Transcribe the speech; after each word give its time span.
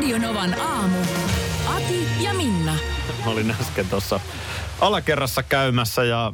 Radionovan 0.00 0.60
aamu. 0.60 0.98
Ati 1.66 2.08
ja 2.20 2.34
Minna. 2.34 2.76
Olin 3.26 3.54
äsken 3.60 3.86
tuossa 3.86 4.20
alakerrassa 4.80 5.42
käymässä 5.42 6.04
ja 6.04 6.32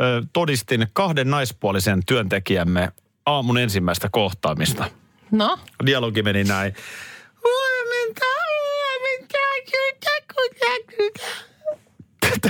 ö, 0.00 0.22
todistin 0.32 0.86
kahden 0.92 1.30
naispuolisen 1.30 2.00
työntekijämme 2.06 2.92
aamun 3.26 3.58
ensimmäistä 3.58 4.08
kohtaamista. 4.12 4.90
No, 5.30 5.58
Dialogi 5.86 6.22
meni 6.22 6.44
näin. 6.44 6.74
Huomenta, 7.44 8.26
huomenta. 8.48 9.38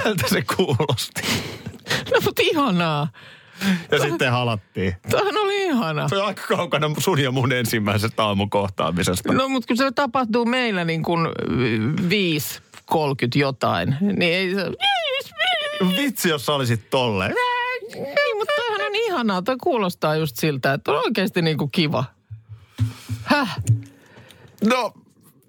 Tältä 0.03 0.29
se 0.29 0.43
kuulosti. 0.57 1.23
no 2.13 2.21
mutta 2.25 2.43
ihanaa. 2.45 3.09
Ja 3.91 3.99
sitten 3.99 4.33
halattiin. 4.33 4.97
Tämähän 5.11 5.37
oli 5.37 5.65
ihana. 5.65 6.09
Se 6.09 6.17
on 6.17 6.27
aika 6.27 6.43
kaukana 6.49 6.91
sun 6.99 7.21
ja 7.21 7.31
mun 7.31 7.53
ensimmäisestä 7.53 8.25
aamukohtaamisesta. 8.25 9.33
No 9.33 9.49
mutta 9.49 9.67
kun 9.67 9.77
se 9.77 9.91
tapahtuu 9.91 10.45
meillä 10.45 10.85
niin 10.85 11.03
kuin 11.03 11.27
5.30 11.27 11.33
jotain, 13.35 13.97
niin 14.01 14.35
ei 14.35 14.55
se... 14.55 14.71
Vitsi, 15.97 16.29
jos 16.29 16.47
sä 16.47 16.53
olisit 16.53 16.91
tolleen. 16.91 17.35
Ei, 17.95 18.35
mutta 18.35 18.55
tämähän 18.57 18.87
on 18.87 18.95
ihanaa. 18.95 19.43
Toi 19.43 19.57
kuulostaa 19.63 20.17
just 20.17 20.37
siltä, 20.37 20.73
että 20.73 20.93
on 20.93 20.99
oikeasti 21.05 21.43
niin 21.43 21.59
kuin 21.59 21.71
kiva. 21.71 22.05
Häh? 23.23 23.57
No, 24.65 24.93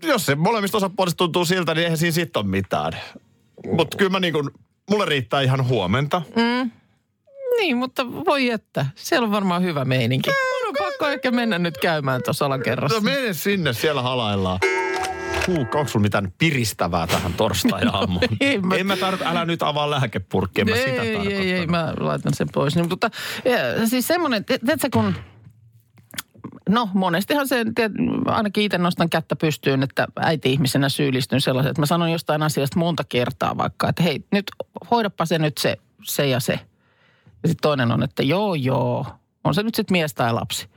jos 0.03 0.25
se 0.25 0.35
molemmista 0.35 0.77
osapuolista 0.77 1.17
tuntuu 1.17 1.45
siltä, 1.45 1.73
niin 1.73 1.83
eihän 1.83 1.97
siinä 1.97 2.11
sitten 2.11 2.39
ole 2.39 2.49
mitään. 2.49 2.93
Mutta 3.73 3.97
kyllä 3.97 4.11
mä 4.11 4.19
niin 4.19 4.33
kuin, 4.33 4.49
mulle 4.89 5.05
riittää 5.05 5.41
ihan 5.41 5.67
huomenta. 5.67 6.21
Niin, 7.59 7.77
mutta 7.77 8.07
voi 8.07 8.49
että. 8.49 8.85
Siellä 8.95 9.25
on 9.25 9.31
varmaan 9.31 9.63
hyvä 9.63 9.85
meininki. 9.85 10.29
Mun 10.29 10.69
on 10.69 10.75
pakko 10.87 11.07
ehkä 11.07 11.31
mennä 11.31 11.59
nyt 11.59 11.77
käymään 11.77 12.21
tuossa 12.25 12.45
alakerrassa. 12.45 12.97
No 12.97 13.01
mene 13.01 13.33
sinne, 13.33 13.73
siellä 13.73 14.01
halaillaan. 14.01 14.59
Huu, 15.47 15.59
onko 15.59 15.87
sulla 15.87 16.03
mitään 16.03 16.33
piristävää 16.37 17.07
tähän 17.07 17.33
torstai-aamuun? 17.33 18.23
Ei, 18.41 18.57
mä- 18.61 18.75
En 18.75 18.87
mä 18.87 18.97
tarvitse, 18.97 19.25
älä 19.25 19.45
nyt 19.45 19.63
avaa 19.63 19.89
lääkepurkkia, 19.91 20.65
mä 20.65 20.75
sitä 20.75 21.01
ei, 21.01 21.15
ei, 21.15 21.33
ei, 21.33 21.51
ei, 21.53 21.67
mä 21.67 21.93
laitan 21.99 22.33
sen 22.33 22.47
pois. 22.53 22.75
Niin, 22.75 22.89
mutta 22.89 23.09
ja, 23.45 23.87
siis 23.87 24.07
semmoinen, 24.07 24.45
tiedätkö 24.45 24.87
kun, 24.93 25.13
no 26.69 26.89
monestihan 26.93 27.47
se, 27.47 27.65
tiedät, 27.75 27.91
ainakin 28.25 28.63
itse 28.63 28.77
nostan 28.77 29.09
kättä 29.09 29.35
pystyyn, 29.35 29.83
että 29.83 30.07
äiti-ihmisenä 30.19 30.89
syyllistyn 30.89 31.41
sellaisen, 31.41 31.69
että 31.69 31.81
mä 31.81 31.85
sanon 31.85 32.11
jostain 32.11 32.43
asiasta 32.43 32.79
monta 32.79 33.03
kertaa 33.09 33.57
vaikka, 33.57 33.89
että 33.89 34.03
hei, 34.03 34.23
nyt 34.31 34.45
hoidapa 34.91 35.25
se 35.25 35.39
nyt 35.39 35.57
se, 35.57 35.77
se 36.03 36.27
ja 36.27 36.39
se. 36.39 36.59
Ja 37.43 37.49
sitten 37.49 37.61
toinen 37.61 37.91
on, 37.91 38.03
että 38.03 38.23
joo, 38.23 38.55
joo, 38.55 39.05
on 39.43 39.53
se 39.53 39.63
nyt 39.63 39.75
sitten 39.75 39.95
mies 39.95 40.13
tai 40.13 40.33
lapsi. 40.33 40.67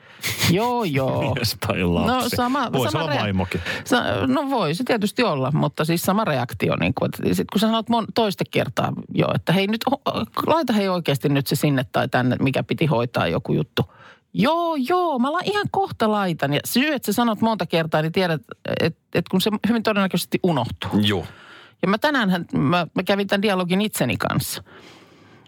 Joo, 0.51 0.85
joo. 0.99 1.35
Mies 1.35 1.57
tai 1.67 1.83
lapsi. 1.83 2.13
No 2.13 2.23
sama, 2.37 2.73
Voisi 2.73 2.93
sama 2.93 3.05
olla 3.05 3.21
vaimokin. 3.21 3.61
Sa, 3.85 4.03
no 4.27 4.51
voi 4.51 4.75
se 4.75 4.85
tietysti 4.85 5.23
olla, 5.23 5.51
mutta 5.53 5.85
siis 5.85 6.03
sama 6.03 6.25
reaktio. 6.25 6.77
Niin 6.77 6.95
kuin, 6.95 7.07
että 7.09 7.35
sit 7.35 7.49
kun 7.53 7.61
sä 7.61 7.67
sanot 7.67 7.89
mon, 7.89 8.07
toista 8.15 8.45
kertaa 8.51 8.93
jo, 9.15 9.27
että 9.35 9.53
hei 9.53 9.67
nyt, 9.67 9.85
ho- 9.91 10.25
laita 10.47 10.73
hei 10.73 10.89
oikeasti 10.89 11.29
nyt 11.29 11.47
se 11.47 11.57
sinne 11.57 11.87
tai 11.93 12.09
tänne, 12.09 12.37
mikä 12.41 12.63
piti 12.63 12.87
hoitaa 12.87 13.27
joku 13.27 13.53
juttu. 13.53 13.93
Joo, 14.35 14.77
joo, 14.89 15.19
mä 15.19 15.33
la, 15.33 15.41
ihan 15.45 15.67
kohta 15.71 16.11
laitan. 16.11 16.53
Ja 16.53 16.61
syy, 16.65 16.95
että 16.95 17.07
sä 17.07 17.13
sanot 17.13 17.41
monta 17.41 17.67
kertaa, 17.67 18.03
niin 18.03 18.13
tiedät, 18.13 18.43
että 18.81 19.01
et 19.15 19.29
kun 19.29 19.41
se 19.41 19.51
hyvin 19.69 19.83
todennäköisesti 19.83 20.41
unohtuu. 20.43 20.91
Joo. 21.03 21.27
Ja 21.83 21.89
mä 21.89 21.99
tänään, 21.99 22.47
mä, 22.53 22.87
mä 22.95 23.03
kävin 23.03 23.27
tämän 23.27 23.43
dialogin 23.43 23.81
itseni 23.81 24.17
kanssa. 24.17 24.63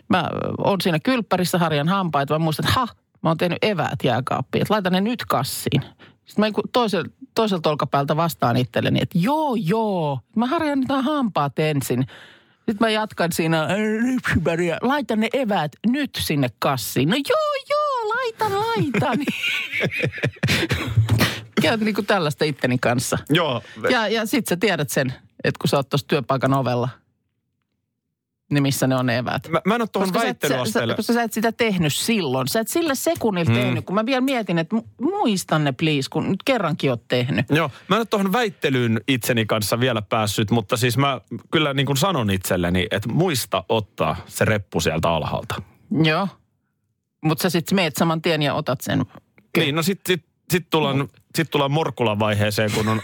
Mä 0.09 0.29
oon 0.59 0.81
siinä 0.81 0.99
kylppärissä, 0.99 1.59
harjan 1.59 1.89
hampaita. 1.89 2.35
Mä 2.35 2.39
muistan, 2.39 2.67
että 2.67 2.81
ha, 2.81 2.87
mä 3.23 3.31
oon 3.31 3.37
tehnyt 3.37 3.65
eväät 3.65 3.99
jääkaappiin, 4.05 4.63
että 4.63 4.75
laitan 4.75 4.93
ne 4.93 5.01
nyt 5.01 5.25
kassiin. 5.25 5.83
Sitten 6.25 6.45
mä 6.45 6.63
toisel, 6.73 7.05
toiselta 7.35 7.71
olkapäältä 7.71 8.17
vastaan 8.17 8.57
itselleni, 8.57 8.99
että 9.03 9.19
joo, 9.19 9.55
joo, 9.55 10.21
mä 10.37 10.47
harjan 10.47 10.81
niitä 10.81 11.03
hampaat 11.03 11.59
ensin. 11.59 12.07
Sitten 12.57 12.77
mä 12.81 12.91
jatkan 12.91 13.33
siinä, 13.33 13.63
"Äh, 13.63 13.69
lypsyväriä, 14.15 14.79
laitan 14.83 15.21
ne 15.21 15.29
eväät 15.33 15.73
nyt 15.87 16.11
sinne 16.19 16.49
kassiin. 16.59 17.09
No 17.09 17.17
joo, 17.17 17.55
joo, 17.71 18.09
laitan, 18.09 18.53
laitan. 18.53 19.19
Käyt 21.63 21.81
niin 21.81 21.95
kuin 21.95 22.07
tällaista 22.07 22.45
itteni 22.45 22.79
kanssa. 22.79 23.19
Joo. 23.31 23.63
Ja, 23.91 24.09
ja 24.09 24.27
sit 24.27 24.47
sä 24.47 24.57
tiedät 24.57 24.91
sen, 24.91 25.15
että 25.45 25.59
kun 25.61 25.69
sä 25.69 25.77
oot 25.77 25.89
tuossa 25.89 26.07
työpaikan 26.09 26.55
ovella, 26.55 26.89
niin 28.51 28.63
missä 28.63 28.87
ne 28.87 28.97
on 28.97 29.07
ne 29.07 29.19
eväät. 29.19 29.49
Mä, 29.49 29.61
mä 29.67 29.75
en 29.75 29.83
ole 29.83 29.89
tuohon 29.93 30.15
väittelyasteelle. 30.15 30.95
koska 30.95 31.13
sä 31.13 31.23
et 31.23 31.33
sitä 31.33 31.53
tehnyt 31.53 31.95
silloin. 31.95 32.49
Sä 32.49 32.61
et 32.61 32.69
sillä 32.69 32.95
sekunnilla 32.95 33.53
hmm. 33.53 33.63
tehnyt, 33.63 33.85
kun 33.85 33.95
mä 33.95 34.07
vielä 34.07 34.21
mietin, 34.21 34.59
että 34.59 34.77
mu- 34.77 34.89
muistan 35.01 35.65
ne 35.65 35.73
please, 35.73 36.11
kun 36.11 36.31
nyt 36.31 36.43
kerrankin 36.45 36.91
oot 36.91 37.09
tehnyt. 37.09 37.47
Joo, 37.51 37.71
mä 37.89 37.97
en 37.97 38.01
ole 38.01 38.07
tuohon 38.07 38.33
väittelyyn 38.33 39.01
itseni 39.09 39.47
kanssa 39.47 39.81
vielä 39.81 40.03
päässyt, 40.03 40.51
mutta 40.51 40.77
siis 40.77 40.99
mä 40.99 41.21
kyllä 41.51 41.75
niin 41.75 41.87
kuin 41.87 41.97
sanon 41.97 42.31
itselleni, 42.31 42.87
että 42.91 43.09
muista 43.09 43.65
ottaa 43.69 44.17
se 44.27 44.45
reppu 44.45 44.81
sieltä 44.81 45.11
alhaalta. 45.11 45.63
Joo. 46.03 46.29
Mutta 47.25 47.43
sä 47.43 47.51
sit 47.51 47.73
meet 47.73 47.97
saman 47.97 48.23
tien 48.23 48.43
ja 48.43 48.55
otat 48.55 48.81
sen. 48.81 49.05
Niin, 49.57 49.75
no 49.75 49.83
sitten 49.83 50.17
sit, 50.17 50.27
sit 50.51 50.71
tullaan, 50.71 51.09
sit 51.35 51.51
tullaan 51.51 51.71
Morkkulan 51.71 52.19
vaiheeseen, 52.19 52.73
kun 52.73 52.89
on 52.89 53.03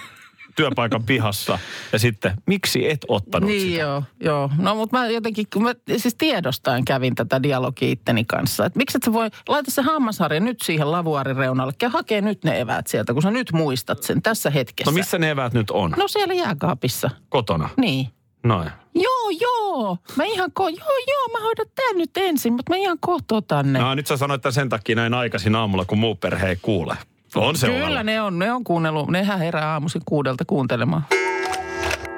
työpaikan 0.56 1.02
pihassa. 1.04 1.58
Ja 1.92 1.98
sitten, 1.98 2.32
miksi 2.46 2.90
et 2.90 3.00
ottanut 3.08 3.48
Niin 3.50 3.60
sitä? 3.60 3.80
joo, 3.80 4.02
joo. 4.20 4.50
No 4.58 4.74
mutta 4.74 4.98
mä 4.98 5.08
jotenkin, 5.08 5.46
kun 5.52 5.62
mä 5.62 5.74
siis 5.96 6.14
tiedostaen 6.14 6.84
kävin 6.84 7.14
tätä 7.14 7.42
dialogia 7.42 7.88
itteni 7.92 8.24
kanssa. 8.24 8.66
Että 8.66 8.76
miksi 8.78 8.96
et 8.98 9.02
sä 9.02 9.12
voi, 9.12 9.30
laita 9.48 9.70
se 9.70 9.82
hammasharja 9.82 10.40
nyt 10.40 10.60
siihen 10.60 10.90
lavuaarin 10.92 11.36
reunalle. 11.36 11.72
Ja 11.82 11.88
hakee 11.88 12.20
nyt 12.20 12.44
ne 12.44 12.60
eväät 12.60 12.86
sieltä, 12.86 13.12
kun 13.12 13.22
sä 13.22 13.30
nyt 13.30 13.52
muistat 13.52 14.02
sen 14.02 14.22
tässä 14.22 14.50
hetkessä. 14.50 14.90
No 14.90 14.94
missä 14.94 15.18
ne 15.18 15.30
eväät 15.30 15.52
nyt 15.54 15.70
on? 15.70 15.94
No 15.96 16.08
siellä 16.08 16.34
jääkaapissa. 16.34 17.10
Kotona. 17.28 17.68
Niin. 17.76 18.08
Noin. 18.44 18.70
Joo, 18.94 19.30
joo. 19.40 19.98
Mä 20.16 20.24
ihan 20.24 20.50
ko- 20.60 20.78
joo, 20.78 20.96
joo, 21.08 21.28
mä 21.38 21.44
hoidan 21.44 21.66
tän 21.74 21.98
nyt 21.98 22.10
ensin, 22.16 22.52
mutta 22.52 22.72
mä 22.72 22.76
ihan 22.76 22.96
kohta 23.00 23.34
otan 23.34 23.72
ne. 23.72 23.78
No 23.78 23.94
nyt 23.94 24.06
sä 24.06 24.16
sanoit 24.16 24.42
tämän 24.42 24.52
sen 24.52 24.68
takia 24.68 24.96
näin 24.96 25.14
aikaisin 25.14 25.54
aamulla, 25.56 25.84
kun 25.84 25.98
muu 25.98 26.14
perhe 26.14 26.48
ei 26.48 26.56
kuule. 26.62 26.96
On 27.34 27.56
se 27.56 27.66
Kyllä 27.66 27.84
ovella. 27.84 28.02
ne 28.02 28.20
on, 28.22 28.38
ne 28.38 28.52
on 28.52 28.64
kuunnellut. 28.64 29.08
Nehän 29.10 29.38
herää 29.38 29.72
aamuisin 29.72 30.02
kuudelta 30.04 30.44
kuuntelemaan. 30.44 31.04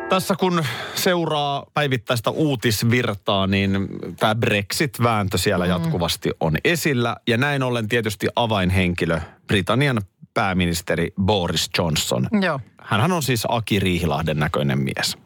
Tässä 0.08 0.34
kun 0.40 0.64
seuraa 0.94 1.64
päivittäistä 1.74 2.30
uutisvirtaa, 2.30 3.46
niin 3.46 3.88
tämä 4.18 4.34
Brexit-vääntö 4.34 5.38
siellä 5.38 5.66
jatkuvasti 5.66 6.30
on 6.40 6.56
esillä. 6.64 7.16
Ja 7.28 7.36
näin 7.36 7.62
ollen 7.62 7.88
tietysti 7.88 8.28
avainhenkilö, 8.36 9.20
Britannian 9.46 10.00
pääministeri 10.34 11.12
Boris 11.22 11.70
Johnson. 11.78 12.28
Joo. 12.42 12.60
Hänhän 12.82 13.12
on 13.12 13.22
siis 13.22 13.42
Aki 13.48 13.80
Riihilahden 13.80 14.38
näköinen 14.38 14.78
mies. 14.78 15.18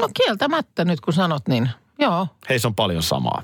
No 0.00 0.08
kieltämättä 0.14 0.84
nyt 0.84 1.00
kun 1.00 1.12
sanot 1.12 1.48
niin. 1.48 1.70
Joo, 1.98 2.28
Heissä 2.48 2.68
on 2.68 2.74
paljon 2.74 3.02
samaa. 3.02 3.42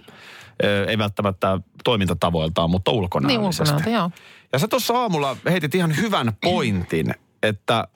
Ö, 0.64 0.84
Ei 0.88 0.98
välttämättä 0.98 1.58
toimintatavoiltaan, 1.84 2.70
mutta 2.70 2.90
niin 2.90 2.98
ulkonäöllisesti. 3.00 3.62
ulkonäöltä, 3.62 3.90
joo. 3.90 4.10
Ja 4.52 4.58
sä 4.58 4.68
tuossa 4.68 4.94
aamulla 4.94 5.36
heitit 5.50 5.74
ihan 5.74 5.96
hyvän 5.96 6.32
pointin, 6.42 7.14
että 7.42 7.88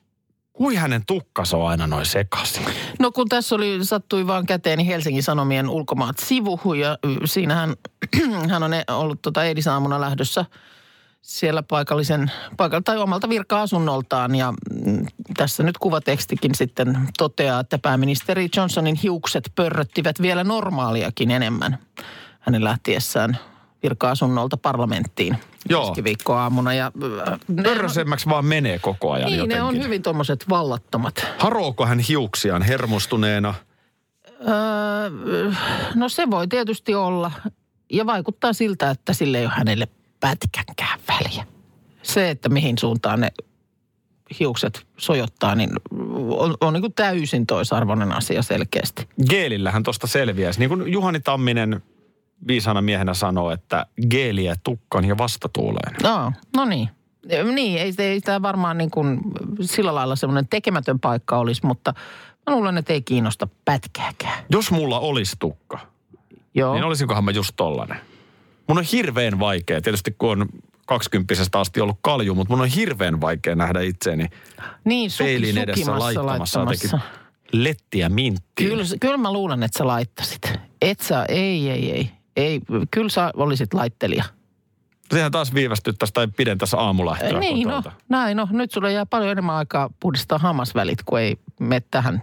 kui 0.53 0.75
hänen 0.75 1.07
tukkansa 1.07 1.57
on 1.57 1.69
aina 1.69 1.87
noin 1.87 2.07
sekaisin. 2.07 2.67
No 2.99 3.13
kun 3.13 3.29
tässä 3.29 3.55
oli, 3.55 3.79
sattui 3.83 4.27
vaan 4.27 4.47
käteeni 4.47 4.87
Helsingin 4.87 5.23
Sanomien 5.23 5.69
ulkomaat 5.69 6.19
sivu 6.19 6.75
ja 6.75 6.99
siinähän 7.25 7.75
hän 8.51 8.63
on 8.63 8.75
e- 8.75 8.85
ollut 8.89 9.23
tota 9.23 9.45
eilisaamuna 9.45 10.01
lähdössä 10.01 10.45
siellä 11.23 11.63
paikallisen, 11.63 12.31
paikalla, 12.57 12.83
tai 12.83 12.99
omalta 12.99 13.29
virka-asunnoltaan 13.29 14.35
ja 14.35 14.53
mm, 14.53 15.07
tässä 15.37 15.63
nyt 15.63 15.79
kuvatekstikin 15.79 16.55
sitten 16.55 16.99
toteaa, 17.19 17.61
että 17.61 17.79
pääministeri 17.79 18.49
Johnsonin 18.57 18.97
hiukset 19.03 19.53
pörröttivät 19.55 20.23
vielä 20.23 20.45
normaaliakin 20.45 21.31
enemmän 21.31 21.79
hänen 22.41 22.65
lähtiessään 22.65 23.39
virka-asunnolta 23.85 24.57
parlamenttiin 24.57 25.39
Joo. 25.69 25.87
keskiviikkoaamuna. 25.87 26.75
Ja, 26.75 26.93
äh, 27.29 27.39
Pörrösemmäksi 27.63 28.29
vaan 28.29 28.45
menee 28.45 28.79
koko 28.79 29.13
ajan 29.13 29.27
niin, 29.27 29.39
jotenkin. 29.39 29.57
ne 29.57 29.63
on 29.63 29.83
hyvin 29.83 30.03
tuommoiset 30.03 30.45
vallattomat. 30.49 31.27
Harooko 31.39 31.87
hän 31.87 31.99
hiuksiaan 31.99 32.63
hermostuneena? 32.63 33.55
Öö, 34.49 35.51
no 35.95 36.09
se 36.09 36.31
voi 36.31 36.49
tietysti 36.49 36.95
olla. 36.95 37.33
Ja 37.93 38.07
vaikuttaa 38.07 38.53
siltä, 38.53 38.91
että 38.91 39.13
sille 39.13 39.39
ei 39.39 39.45
ole 39.45 39.53
hänelle 39.57 39.89
pätkänkään 40.21 41.01
väliä. 41.09 41.47
Se, 42.03 42.31
että 42.31 42.49
mihin 42.49 42.79
suuntaan 42.79 43.21
ne 43.21 43.31
hiukset 44.41 44.87
sojottaa, 44.97 45.55
niin 45.55 45.71
on, 46.29 46.55
on 46.61 46.73
niin 46.73 46.81
kuin 46.81 46.93
täysin 46.93 47.47
toisarvoinen 47.47 48.13
asia 48.13 48.43
selkeästi. 48.43 49.09
Geelillähän 49.31 49.83
tuosta 49.83 50.07
selviäisi. 50.07 50.59
Niin 50.59 50.69
kuin 50.69 50.93
Juhani 50.93 51.21
Tamminen 51.21 51.83
viisana 52.47 52.83
miehenä 52.83 53.15
sanoo, 53.15 53.51
että 53.51 53.87
geeliä 54.11 54.55
tukkan 54.65 55.05
ja 55.05 55.19
vastatuuleen. 55.19 55.97
No, 56.03 56.33
no 56.57 56.65
niin. 56.65 56.89
Niin, 57.55 57.79
ei, 57.79 57.95
ei 57.99 58.21
tämä 58.21 58.43
varmaan 58.43 58.79
niin 58.79 58.91
kuin 58.91 59.21
sillä 59.61 59.95
lailla 59.95 60.17
semmoinen 60.17 60.49
tekemätön 60.49 61.01
paikka 61.01 61.39
olisi, 61.39 61.67
mutta 61.67 61.95
mä 62.47 62.57
luulen, 62.57 62.79
että 62.79 62.93
ei 62.93 63.03
kiinnosta 63.03 63.49
pätkääkään. 63.65 64.45
Jos 64.51 64.71
mulla 64.71 65.01
olisi 65.01 65.37
tukka, 65.39 65.79
Joo. 66.55 66.75
niin 66.75 66.85
olisinkohan 66.85 67.25
mä 67.25 67.31
just 67.31 67.53
tollanen. 67.57 67.99
Mun 68.69 68.79
on 68.79 68.85
hirveän 68.93 69.39
vaikea, 69.39 69.81
tietysti 69.81 70.15
kun 70.19 70.31
on 70.31 70.49
20 70.87 71.35
asti 71.53 71.81
ollut 71.81 71.99
kalju, 72.03 72.35
mutta 72.35 72.53
mun 72.53 72.61
on 72.61 72.69
hirveän 72.69 73.21
vaikea 73.21 73.55
nähdä 73.55 73.81
itseäni 73.81 74.27
niin, 74.85 75.11
suki, 75.11 75.25
peilin 75.25 75.59
edessä 75.59 75.99
laittamassa 75.99 76.65
laittamassa. 76.65 76.99
lettiä 77.53 78.09
minttiin. 78.09 78.71
Kyllä, 78.71 78.85
kyllä 79.01 79.17
mä 79.17 79.33
luulen, 79.33 79.63
että 79.63 79.79
sä 79.79 79.87
laittasit. 79.87 80.53
Et 80.83 81.01
sä, 81.01 81.25
ei, 81.29 81.71
ei, 81.71 81.93
ei. 81.93 82.11
Ei 82.37 82.61
kyllä 82.91 83.09
sä 83.09 83.31
olisit 83.37 83.75
laittelija. 83.75 84.25
Sehän 85.11 85.33
taas 85.33 85.55
viivästyttäisi 85.55 86.15
tai 86.15 86.29
pidentäisi 86.29 86.77
aamulähtöä 86.79 87.41
niin, 87.41 87.69
no, 87.69 87.83
näin 88.09 88.37
no. 88.37 88.49
Nyt 88.51 88.73
sulle 88.73 88.93
jää 88.93 89.07
paljon 89.07 89.31
enemmän 89.31 89.55
aikaa 89.55 89.91
puhdistaa 90.01 90.39
hammasvälit, 90.39 91.03
kun 91.03 91.21
ei 91.21 91.37
mene 91.61 91.83
tähän 91.91 92.23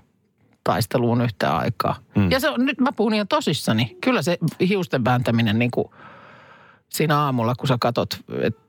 taisteluun 0.63 1.21
yhtä 1.21 1.57
aikaa. 1.57 1.95
Mm. 2.15 2.31
Ja 2.31 2.39
se 2.39 2.49
on, 2.49 2.65
nyt 2.65 2.79
mä 2.79 2.91
puhun 2.91 3.13
ihan 3.13 3.27
tosissani. 3.27 3.97
Kyllä 4.01 4.21
se 4.21 4.37
hiusten 4.69 5.05
vääntäminen 5.05 5.59
niin 5.59 5.71
kuin 5.71 5.85
siinä 6.89 7.17
aamulla, 7.19 7.55
kun 7.55 7.67
sä 7.67 7.77
katot, 7.79 8.19
että 8.41 8.61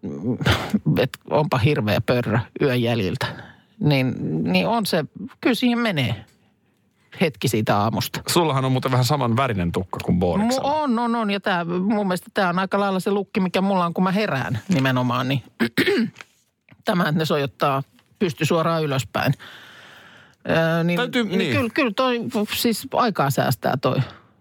et 0.98 1.10
onpa 1.30 1.58
hirveä 1.58 2.00
pörrö 2.00 2.38
yön 2.62 2.82
jäljiltä, 2.82 3.26
niin, 3.80 4.14
niin 4.52 4.68
on 4.68 4.86
se, 4.86 5.04
kyllä 5.40 5.54
siihen 5.54 5.78
menee 5.78 6.24
hetki 7.20 7.48
siitä 7.48 7.76
aamusta. 7.78 8.20
Sullahan 8.28 8.64
on 8.64 8.72
muuten 8.72 8.90
vähän 8.90 9.04
saman 9.04 9.36
värinen 9.36 9.72
tukka 9.72 9.98
kuin 10.04 10.16
Mu- 10.16 10.20
Booriksella. 10.20 10.72
on, 10.74 10.98
on, 10.98 11.14
on. 11.14 11.30
Ja 11.30 11.40
tää, 11.40 11.64
mun 11.64 12.06
mielestä 12.08 12.30
tämä 12.34 12.48
on 12.48 12.58
aika 12.58 12.80
lailla 12.80 13.00
se 13.00 13.10
lukki, 13.10 13.40
mikä 13.40 13.60
mulla 13.60 13.86
on, 13.86 13.94
kun 13.94 14.04
mä 14.04 14.10
herään 14.12 14.58
nimenomaan. 14.68 15.28
Niin 15.28 15.42
tämä, 16.84 17.02
että 17.02 17.18
ne 17.18 17.24
sojottaa 17.24 17.82
pysty 18.18 18.44
suoraan 18.44 18.82
ylöspäin. 18.84 19.34
Öö, 20.50 20.84
niin, 20.84 20.96
Täytyy- 20.96 21.24
niin. 21.24 21.38
niin. 21.38 21.56
Kyllä, 21.56 21.70
kyllä 21.74 21.92
toi 21.96 22.20
siis 22.54 22.88
aikaa 22.94 23.30
säästää 23.30 23.76
toi. 23.76 23.96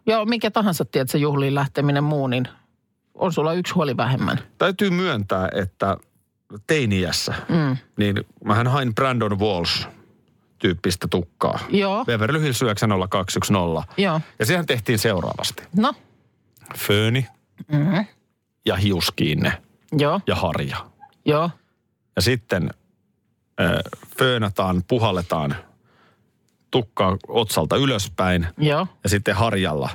Ja 0.05 0.25
mikä 0.25 0.51
tahansa, 0.51 0.85
tiedät, 0.85 1.09
se 1.09 1.17
juhliin 1.17 1.55
lähteminen 1.55 2.03
muu, 2.03 2.27
niin 2.27 2.47
on 3.15 3.33
sulla 3.33 3.53
yksi 3.53 3.73
huoli 3.73 3.97
vähemmän. 3.97 4.39
Täytyy 4.57 4.89
myöntää, 4.89 5.49
että 5.55 5.97
teiniässä, 6.67 7.33
Mm. 7.49 7.77
niin 7.97 8.15
mähän 8.45 8.67
hain 8.67 8.95
Brandon 8.95 9.39
Walsh 9.39 9.87
tyyppistä 10.61 11.07
tukkaa. 11.07 11.59
Joo, 11.69 12.05
Beverly 12.05 12.41
Hills 12.41 12.61
90210. 12.61 13.83
joo. 13.97 14.21
Ja 14.39 14.45
siihen 14.45 14.65
tehtiin 14.65 14.99
seuraavasti. 14.99 15.63
No, 15.77 15.93
Fööni 16.77 17.27
mm-hmm. 17.71 18.05
ja 18.65 18.75
hiuskiinne 18.75 19.61
joo, 19.97 20.21
ja 20.27 20.35
harja. 20.35 20.77
joo. 21.25 21.49
Ja 22.15 22.21
sitten 22.21 22.69
äh, 23.61 23.71
föönataan, 24.17 24.83
puhalletaan 24.87 25.55
tukkaa 26.71 27.17
otsalta 27.27 27.75
ylöspäin 27.75 28.47
Joo. 28.57 28.87
ja 29.03 29.09
sitten 29.09 29.35
harjalla 29.35 29.89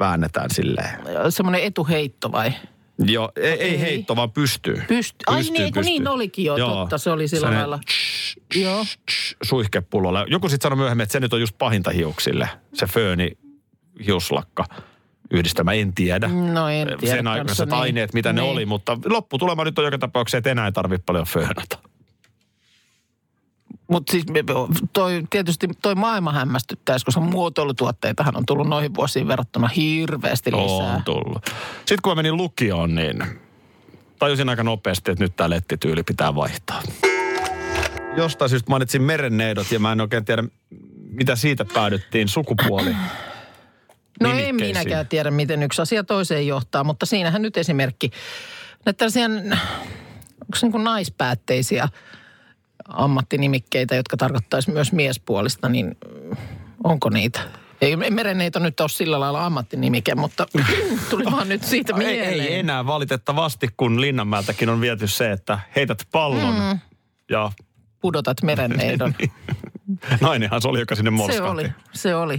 väännetään 0.00 0.50
silleen. 0.50 0.98
Semmoinen 1.28 1.62
etuheitto 1.62 2.32
vai? 2.32 2.52
Joo, 2.98 3.32
ei, 3.36 3.50
ei 3.50 3.60
Ei. 3.60 3.80
heitto, 3.80 4.16
vaan 4.16 4.30
pystyy. 4.32 4.74
Pyst- 4.74 5.14
Ai 5.26 5.36
Pystyy, 5.36 5.58
niin, 5.58 5.72
pystyy. 5.72 5.82
niin 5.82 6.08
olikin 6.08 6.44
jo, 6.44 6.56
totta, 6.56 6.98
se 6.98 7.10
oli 7.10 7.28
sillä 7.28 7.40
Sellainen 7.40 7.70
lailla. 7.70 7.84
tsh, 7.86 8.13
Joo. 8.54 8.84
Suihkepullolla. 9.42 10.24
Joku 10.28 10.48
sitten 10.48 10.62
sanoi 10.68 10.76
myöhemmin, 10.76 11.02
että 11.02 11.12
se 11.12 11.20
nyt 11.20 11.32
on 11.32 11.40
just 11.40 11.58
pahinta 11.58 11.90
hiuksille. 11.90 12.48
Se 12.74 12.86
fööni 12.86 13.38
hiuslakka 14.06 14.64
yhdistelmä, 15.30 15.72
en 15.72 15.94
tiedä. 15.94 16.28
No 16.28 16.68
en 16.68 16.88
tiedä. 17.00 17.16
Sen 17.16 17.26
aikaiset 17.26 17.68
niin. 17.68 17.80
aineet, 17.80 18.14
mitä 18.14 18.32
ne 18.32 18.40
Niin. 18.40 18.52
oli, 18.52 18.66
mutta 18.66 18.98
lopputulema 19.06 19.64
nyt 19.64 19.78
on 19.78 19.84
joka 19.84 19.98
tapauksessa, 19.98 20.38
että 20.38 20.50
enää 20.50 20.66
ei 20.66 20.72
tarvitse 20.72 21.04
paljon 21.06 21.24
föönata. 21.26 21.78
Mutta 23.90 24.10
siis 24.10 24.24
toi, 24.92 25.22
tietysti 25.30 25.68
toi 25.82 25.94
maailma 25.94 26.32
hämmästyttäisi, 26.32 27.04
koska 27.04 27.20
muotoilutuotteitahan 27.20 28.36
on 28.36 28.46
tullut 28.46 28.68
noihin 28.68 28.94
vuosiin 28.94 29.28
verrattuna 29.28 29.68
hirveästi 29.68 30.52
lisää. 30.52 30.94
On 30.96 31.04
tullut. 31.04 31.44
Sitten 31.76 31.98
kun 32.02 32.10
mä 32.10 32.14
menin 32.14 32.36
lukioon, 32.36 32.94
niin 32.94 33.24
tajusin 34.18 34.48
aika 34.48 34.62
nopeasti, 34.62 35.10
että 35.10 35.24
nyt 35.24 35.36
tämä 35.36 35.50
lettityyli 35.50 36.02
pitää 36.02 36.34
vaihtaa. 36.34 36.82
Jostain 38.16 38.48
syystä 38.48 38.70
mainitsin 38.70 39.02
merenneidot 39.02 39.72
ja 39.72 39.78
mä 39.78 39.92
en 39.92 40.00
oikein 40.00 40.24
tiedä, 40.24 40.44
mitä 41.10 41.36
siitä 41.36 41.64
päädyttiin 41.74 42.28
sukupuoli. 42.28 42.96
No 44.20 44.30
en 44.30 44.36
nimikkeisiin. 44.36 44.76
minäkään 44.76 45.08
tiedä, 45.08 45.30
miten 45.30 45.62
yksi 45.62 45.82
asia 45.82 46.04
toiseen 46.04 46.46
johtaa, 46.46 46.84
mutta 46.84 47.06
siinähän 47.06 47.42
nyt 47.42 47.56
esimerkki. 47.56 48.10
Näitä 48.86 48.98
tällaisia, 48.98 49.24
onko 49.24 50.58
niin 50.62 50.72
kuin 50.72 50.84
naispäätteisiä 50.84 51.88
ammattinimikkeitä, 52.88 53.94
jotka 53.94 54.16
tarkoittaisi 54.16 54.70
myös 54.70 54.92
miespuolista, 54.92 55.68
niin 55.68 55.96
onko 56.84 57.10
niitä? 57.10 57.40
Ei 57.80 57.96
merenneito 57.96 58.58
nyt 58.58 58.80
ole 58.80 58.88
sillä 58.88 59.20
lailla 59.20 59.46
ammattinimike, 59.46 60.14
mutta 60.14 60.46
tuli 61.10 61.24
vaan 61.24 61.48
nyt 61.48 61.64
siitä 61.64 61.92
Ei, 61.92 61.98
mieleen. 61.98 62.40
ei 62.40 62.58
enää 62.58 62.86
valitettavasti, 62.86 63.68
kun 63.76 64.00
Linnanmäeltäkin 64.00 64.68
on 64.68 64.80
viety 64.80 65.08
se, 65.08 65.32
että 65.32 65.58
heität 65.76 66.02
pallon 66.12 66.54
mm. 66.54 66.78
ja 67.30 67.52
Pudotat 68.04 68.42
merenneidon. 68.42 69.14
nainenhan 70.20 70.62
se 70.62 70.68
oli, 70.68 70.80
joka 70.80 70.94
sinne 70.94 71.08
Se 71.10 71.16
morskahti. 71.16 71.48
oli, 71.50 71.70
se 71.92 72.14
oli. 72.14 72.38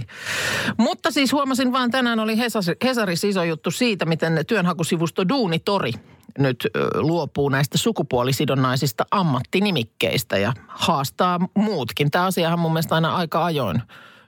Mutta 0.76 1.10
siis 1.10 1.32
huomasin 1.32 1.72
vaan 1.72 1.90
tänään 1.90 2.20
oli 2.20 2.36
Hesas- 2.36 2.76
Hesarissa 2.84 3.26
iso 3.26 3.44
juttu 3.44 3.70
siitä, 3.70 4.04
miten 4.04 4.40
työnhakusivusto 4.46 5.28
Duunitori 5.28 5.92
nyt 6.38 6.66
luopuu 6.94 7.48
näistä 7.48 7.78
sukupuolisidonnaisista 7.78 9.04
ammattinimikkeistä 9.10 10.38
ja 10.38 10.52
haastaa 10.68 11.38
muutkin. 11.54 12.10
Tämä 12.10 12.24
asiahan 12.24 12.58
mun 12.58 12.72
mielestä 12.72 12.94
aina 12.94 13.16
aika 13.16 13.44
ajoin 13.44 13.82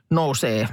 nousee 0.09 0.67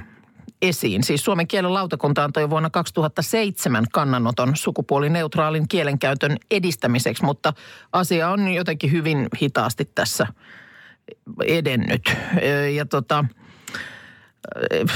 esiin. 0.62 1.02
Siis 1.02 1.24
Suomen 1.24 1.46
kielen 1.46 1.74
lautakunta 1.74 2.24
antoi 2.24 2.50
vuonna 2.50 2.70
2007 2.70 3.84
kannanoton 3.92 4.56
sukupuolineutraalin 4.56 5.68
kielenkäytön 5.68 6.36
edistämiseksi, 6.50 7.24
mutta 7.24 7.52
asia 7.92 8.30
on 8.30 8.48
jotenkin 8.48 8.92
hyvin 8.92 9.28
hitaasti 9.42 9.90
tässä 9.94 10.26
edennyt. 11.46 12.16
Ja 12.74 12.86
tota, 12.86 13.24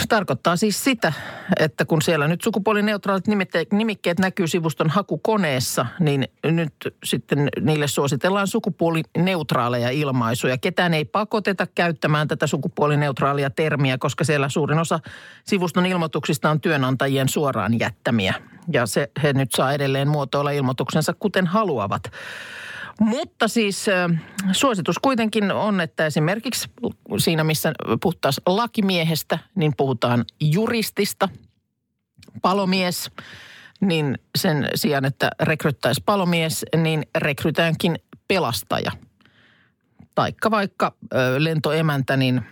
tarkoittaa 0.08 0.56
siis 0.56 0.84
sitä, 0.84 1.12
että 1.60 1.84
kun 1.84 2.02
siellä 2.02 2.28
nyt 2.28 2.40
sukupuolineutraalit 2.40 3.26
nimikkeet, 3.26 3.72
nimikkeet 3.72 4.18
näkyy 4.18 4.46
sivuston 4.46 4.90
hakukoneessa, 4.90 5.86
niin 6.00 6.28
nyt 6.44 6.74
sitten 7.04 7.48
niille 7.60 7.88
suositellaan 7.88 8.46
sukupuolineutraaleja 8.46 9.90
ilmaisuja. 9.90 10.58
Ketään 10.58 10.94
ei 10.94 11.04
pakoteta 11.04 11.66
käyttämään 11.74 12.28
tätä 12.28 12.46
sukupuolineutraalia 12.46 13.50
termiä, 13.50 13.98
koska 13.98 14.24
siellä 14.24 14.48
suurin 14.48 14.78
osa 14.78 15.00
sivuston 15.44 15.86
ilmoituksista 15.86 16.50
on 16.50 16.60
työnantajien 16.60 17.28
suoraan 17.28 17.78
jättämiä. 17.78 18.34
Ja 18.72 18.86
se, 18.86 19.10
he 19.22 19.32
nyt 19.32 19.52
saa 19.52 19.72
edelleen 19.72 20.08
muotoilla 20.08 20.50
ilmoituksensa 20.50 21.14
kuten 21.18 21.46
haluavat. 21.46 22.02
Mutta 23.00 23.48
siis 23.48 23.86
suositus 24.52 24.98
kuitenkin 24.98 25.52
on, 25.52 25.80
että 25.80 26.06
esimerkiksi 26.06 26.70
siinä, 27.18 27.44
missä 27.44 27.72
puhuttaisiin 28.02 28.42
lakimiehestä, 28.46 29.38
niin 29.54 29.72
puhutaan 29.76 30.24
juristista. 30.40 31.28
Palomies, 32.42 33.10
niin 33.80 34.18
sen 34.38 34.68
sijaan, 34.74 35.04
että 35.04 35.30
rekryttäisi 35.40 36.02
palomies, 36.06 36.66
niin 36.76 37.06
rekrytäänkin 37.18 37.98
pelastaja. 38.28 38.92
Taikka 40.14 40.50
vaikka 40.50 40.92
lentoemäntä, 41.38 42.16
niin 42.16 42.42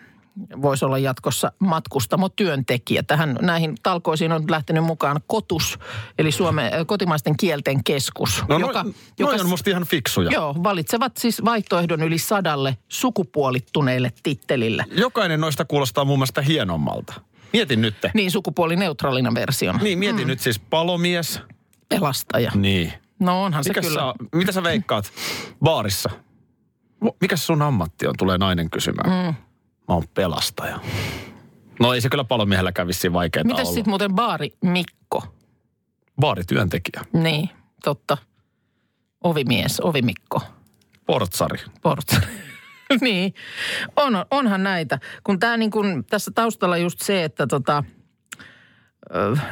voisi 0.62 0.84
olla 0.84 0.98
jatkossa 0.98 1.52
matkustamotyöntekijä. 1.58 3.02
Tähän 3.02 3.38
näihin 3.42 3.74
talkoisiin 3.82 4.32
on 4.32 4.44
lähtenyt 4.50 4.84
mukaan 4.84 5.20
KOTUS, 5.26 5.78
eli 6.18 6.32
Suomen 6.32 6.74
ö, 6.74 6.84
kotimaisten 6.84 7.36
kielten 7.36 7.84
keskus. 7.84 8.44
No 8.48 8.58
joka, 8.58 8.82
noin, 8.82 8.94
noin 9.20 9.40
on 9.40 9.48
musta 9.48 9.70
ihan 9.70 9.84
fiksuja. 9.84 10.30
Joo, 10.30 10.54
valitsevat 10.62 11.16
siis 11.16 11.44
vaihtoehdon 11.44 12.02
yli 12.02 12.18
sadalle 12.18 12.76
sukupuolittuneille 12.88 14.12
tittelille. 14.22 14.84
Jokainen 14.90 15.40
noista 15.40 15.64
kuulostaa 15.64 16.04
mun 16.04 16.18
mielestä 16.18 16.42
hienommalta. 16.42 17.14
Mietin 17.52 17.82
nyt. 17.82 17.94
Niin 18.14 18.30
sukupuolineutraalina 18.30 19.34
versiona. 19.34 19.78
Niin, 19.82 19.98
mietin 19.98 20.20
mm. 20.20 20.26
nyt 20.26 20.40
siis 20.40 20.58
palomies. 20.58 21.40
Pelastaja. 21.88 22.52
Niin. 22.54 22.92
No 23.18 23.44
onhan 23.44 23.64
Mikä 23.68 23.82
se 23.82 23.88
kyllä. 23.88 24.00
sä, 24.00 24.26
mitä 24.34 24.52
sä 24.52 24.62
veikkaat 24.62 25.12
baarissa? 25.62 26.10
Mikä 27.20 27.36
sun 27.36 27.62
ammatti 27.62 28.06
on, 28.06 28.14
tulee 28.18 28.38
nainen 28.38 28.70
kysymään. 28.70 29.26
Mm. 29.26 29.34
Mä 29.88 29.94
oon 29.94 30.04
pelastaja. 30.14 30.80
No 31.80 31.92
ei 31.94 32.00
se 32.00 32.08
kyllä 32.08 32.24
palomiehellä 32.24 32.72
kävisi 32.72 33.12
vaikeaa 33.12 33.44
Mites 33.44 33.64
olla. 33.66 33.74
sitten 33.74 33.90
muuten 33.90 34.14
baari 34.14 34.50
Mikko? 34.62 35.22
Baarityöntekijä. 36.20 37.04
Niin, 37.12 37.50
totta. 37.84 38.16
Ovimies, 39.24 39.80
ovimikko, 39.80 40.40
Portsari. 41.06 41.58
portsari. 41.82 42.26
niin, 43.00 43.34
on, 43.96 44.26
onhan 44.30 44.62
näitä. 44.62 44.98
Kun 45.24 45.38
tämä 45.38 45.56
niin 45.56 45.70
kun, 45.70 46.04
tässä 46.10 46.30
taustalla 46.34 46.76
just 46.76 47.00
se, 47.00 47.24
että 47.24 47.46
tota, 47.46 47.84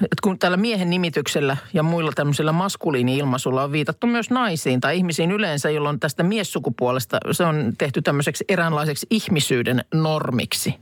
että 0.02 0.16
kun 0.22 0.38
tällä 0.38 0.56
miehen 0.56 0.90
nimityksellä 0.90 1.56
ja 1.72 1.82
muilla 1.82 2.12
tämmöisillä 2.14 2.52
maskuliini-ilmaisuilla 2.52 3.64
on 3.64 3.72
viitattu 3.72 4.06
myös 4.06 4.30
naisiin 4.30 4.80
tai 4.80 4.96
ihmisiin 4.96 5.32
yleensä, 5.32 5.70
jolloin 5.70 6.00
tästä 6.00 6.22
miessukupuolesta 6.22 7.18
se 7.32 7.44
on 7.44 7.72
tehty 7.78 8.02
tämmöiseksi 8.02 8.44
eräänlaiseksi 8.48 9.06
ihmisyyden 9.10 9.84
normiksi. 9.94 10.74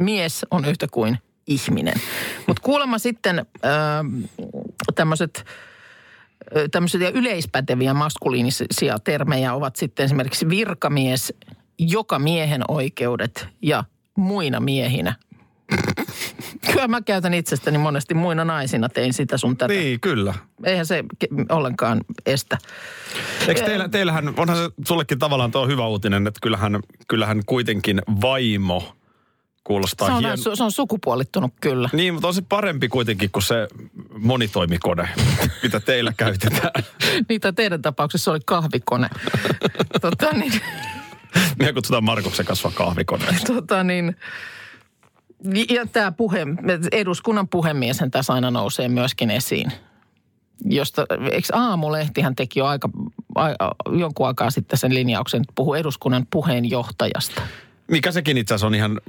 Mies 0.00 0.46
on 0.50 0.64
yhtä 0.64 0.86
kuin 0.90 1.18
ihminen. 1.46 1.94
Mutta 2.46 2.62
kuulemma 2.62 2.98
sitten 2.98 3.46
tämmöiset 4.94 5.44
tämmöisiä 6.70 7.08
yleispäteviä 7.08 7.94
maskuliinisia 7.94 8.98
termejä 9.04 9.54
ovat 9.54 9.76
sitten 9.76 10.04
esimerkiksi 10.04 10.48
virkamies, 10.48 11.34
joka 11.78 12.18
miehen 12.18 12.62
oikeudet 12.68 13.48
ja 13.62 13.84
muina 14.16 14.60
miehinä. 14.60 15.14
Kyllä 16.72 16.88
mä 16.88 17.00
käytän 17.00 17.34
itsestäni 17.34 17.78
monesti 17.78 18.14
muina 18.14 18.44
naisina, 18.44 18.88
tein 18.88 19.12
sitä 19.12 19.38
sun 19.38 19.56
tätä. 19.56 19.74
Niin, 19.74 20.00
kyllä. 20.00 20.34
Eihän 20.64 20.86
se 20.86 21.04
ollenkaan 21.48 22.00
estä. 22.26 22.58
Eikö 23.48 23.64
teillä, 23.64 23.88
teillähän, 23.88 24.34
onhan 24.36 24.56
se 24.58 24.70
sullekin 24.86 25.18
tavallaan 25.18 25.50
tuo 25.50 25.66
hyvä 25.66 25.86
uutinen, 25.86 26.26
että 26.26 26.38
kyllähän, 26.42 26.80
kyllähän 27.08 27.42
kuitenkin 27.46 28.02
vaimo 28.20 28.96
kuulostaa 29.64 30.06
Se 30.08 30.12
on, 30.14 30.24
hien... 30.24 30.38
se 30.38 30.64
on 30.64 30.72
sukupuolittunut 30.72 31.52
kyllä. 31.60 31.88
Niin, 31.92 32.14
mutta 32.14 32.28
on 32.28 32.34
se 32.34 32.42
parempi 32.48 32.88
kuitenkin 32.88 33.30
kuin 33.30 33.42
se 33.42 33.68
monitoimikone, 34.18 35.08
mitä 35.62 35.80
teillä 35.80 36.12
käytetään. 36.16 36.84
Niitä 37.28 37.52
teidän 37.52 37.82
tapauksessa 37.82 38.30
oli 38.30 38.40
kahvikone. 38.46 39.08
tota 40.00 40.32
niin, 40.32 40.52
Me 41.58 41.72
kutsutaan 41.72 42.04
Markuksen 42.04 42.46
kasvaa 42.46 42.72
kahvikoneeksi. 42.74 43.44
tota 43.44 43.84
niin, 43.84 44.16
ja 45.68 45.86
tämä 45.86 46.12
puhe, 46.12 46.46
eduskunnan 46.92 47.48
puhemieshän 47.48 48.10
tässä 48.10 48.32
aina 48.32 48.50
nousee 48.50 48.88
myöskin 48.88 49.30
esiin. 49.30 49.72
Josta, 50.64 51.06
eikö 51.30 51.48
Aamulehtihän 51.52 52.36
teki 52.36 52.58
jo 52.58 52.66
aika, 52.66 52.88
a, 53.34 53.48
jonkun 53.98 54.26
aikaa 54.26 54.50
sitten 54.50 54.78
sen 54.78 54.94
linjauksen, 54.94 55.40
että 55.40 55.52
puhuu 55.54 55.74
eduskunnan 55.74 56.26
puheenjohtajasta. 56.30 57.42
Mikä 57.90 58.12
sekin 58.12 58.38
itse 58.38 58.54
asiassa 58.54 58.66
on 58.66 58.74
ihan 58.74 59.00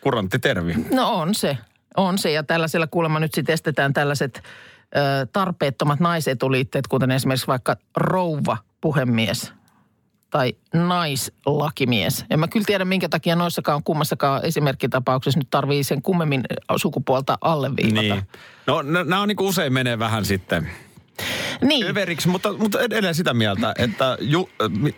kurantti 0.00 0.38
termi. 0.38 0.74
No 0.94 1.14
on 1.14 1.34
se, 1.34 1.58
on 1.96 2.18
se. 2.18 2.32
Ja 2.32 2.42
tällaisella 2.42 2.86
kuulemma 2.86 3.20
nyt 3.20 3.34
sitten 3.34 3.52
estetään 3.52 3.92
tällaiset 3.92 4.42
ö, 4.96 5.26
tarpeettomat 5.32 6.00
naisetuliitteet, 6.00 6.86
kuten 6.86 7.10
esimerkiksi 7.10 7.46
vaikka 7.46 7.76
rouva 7.96 8.56
puhemies 8.80 9.52
tai 10.34 10.52
naislakimies. 10.72 12.24
En 12.30 12.40
mä 12.40 12.48
kyllä 12.48 12.64
tiedä, 12.66 12.84
minkä 12.84 13.08
takia 13.08 13.36
noissakaan 13.36 13.82
kummassakaan 13.82 14.44
esimerkkitapauksessa 14.44 15.40
nyt 15.40 15.50
tarvii 15.50 15.84
sen 15.84 16.02
kummemmin 16.02 16.42
sukupuolta 16.76 17.38
alleviivata. 17.40 18.00
Niin. 18.00 18.22
No 18.66 18.82
nämä 18.82 19.20
on 19.20 19.28
niin 19.28 19.36
kuin 19.36 19.48
usein 19.48 19.72
menee 19.72 19.98
vähän 19.98 20.24
sitten 20.24 20.70
niin. 21.62 21.86
överiksi, 21.86 22.28
mutta, 22.28 22.52
mutta 22.52 22.80
edelleen 22.80 23.14
sitä 23.14 23.34
mieltä, 23.34 23.74
että 23.78 24.16
ju, 24.20 24.48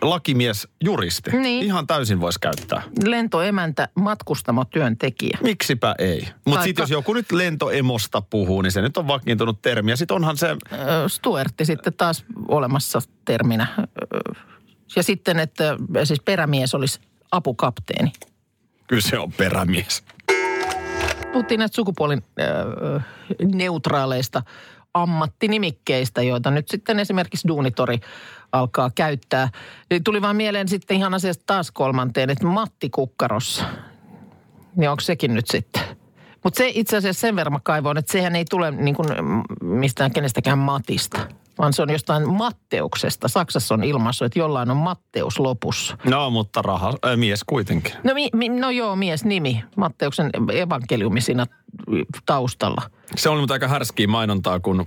lakimies 0.03 0.69
juristi 0.85 1.31
Niin. 1.31 1.65
ihan 1.65 1.87
täysin 1.87 2.21
voisi 2.21 2.41
käyttää. 2.41 2.83
lentoemäntä, 3.05 3.89
matkustamotyöntekijä. 3.95 5.39
Miksipä 5.43 5.95
ei? 5.99 6.29
Mutta 6.45 6.63
sitten 6.63 6.83
jos 6.83 6.91
joku 6.91 7.13
nyt 7.13 7.33
lentoemosta 7.33 8.23
puhuu, 8.23 8.63
niin 8.63 8.73
se 8.73 8.83
nyt 8.83 8.97
on 8.97 9.09
vakiintunut 9.09 9.63
termi. 9.63 9.91
Ja 9.91 9.97
sitten 9.97 10.15
onhan 10.15 10.37
se, 10.37 10.57
Stuertti 11.07 11.65
sitten 11.65 11.93
taas 11.93 12.25
olemassa 12.49 13.01
terminä. 13.25 13.67
Ja 14.97 15.03
sitten, 15.03 15.39
että 15.39 15.77
siis 16.05 16.21
perämies 16.25 16.75
olisi 16.75 17.01
apukapteeni. 17.33 18.13
kyllä 18.87 19.03
se 19.03 19.19
on 19.19 19.33
perämies. 19.33 20.05
Puhuttiin 21.33 21.59
näistä 21.59 21.77
sukupuolin 21.77 22.23
ö, 22.41 23.01
neutraaleista 23.55 24.43
ammattinimikkeistä, 24.95 26.23
joita 26.23 26.51
nyt 26.51 26.69
sitten 26.69 26.99
esimerkiksi 27.01 27.49
Duunitori 27.49 28.01
alkaa 28.53 28.91
käyttää. 28.95 29.49
Niin 29.91 30.05
Tuli 30.05 30.23
vaan 30.23 30.37
mieleen 30.37 30.69
sitten 30.69 30.97
ihan 30.97 31.15
asiasta 31.15 31.45
taas 31.47 31.71
kolmanteen, 31.71 32.31
että 32.31 32.47
Matti 32.47 32.91
Kukkarossa. 32.91 33.65
Niin 34.77 34.91
onko 34.91 35.01
sekin 35.01 35.35
nyt 35.35 35.47
sitten? 35.47 35.83
Mutta 36.45 36.59
se 36.59 36.71
itse 36.75 36.97
asiassa 36.97 37.21
sen 37.21 37.37
verran 37.37 37.53
mä 37.53 37.61
kaivoin, 37.63 37.99
että 37.99 38.13
sehän 38.13 38.37
ei 38.37 38.45
tule 38.51 38.71
niin 38.71 38.95
kuin 38.95 39.09
mistään 39.63 40.13
kenestäkään 40.13 40.59
Matista, 40.59 41.29
vaan 41.59 41.73
se 41.73 41.83
on 41.83 41.91
jostain 41.91 42.29
Matteuksesta. 42.33 43.29
Saksassa 43.29 43.75
on 43.75 43.85
ilmaisu, 43.85 44.25
että 44.25 44.39
jollain 44.39 44.71
on 44.71 44.77
Matteus 44.77 45.39
lopussa. 45.39 45.99
No, 46.05 46.31
mutta 46.31 46.63
raha, 46.63 46.95
äh, 47.07 47.17
mies 47.17 47.45
kuitenkin. 47.45 47.93
No, 48.05 48.15
mi, 48.15 48.29
mi, 48.35 48.49
no 48.49 48.71
joo, 48.71 48.97
mies 48.97 49.25
nimi. 49.25 49.65
Matteuksen 49.77 50.31
evankeliumi 50.53 51.21
siinä 51.21 51.47
taustalla. 52.27 52.83
Se 53.17 53.29
oli 53.29 53.41
mutta 53.41 53.55
aika 53.55 53.69
härskiä 53.69 54.09
mainontaa, 54.09 54.61
kun 54.61 54.87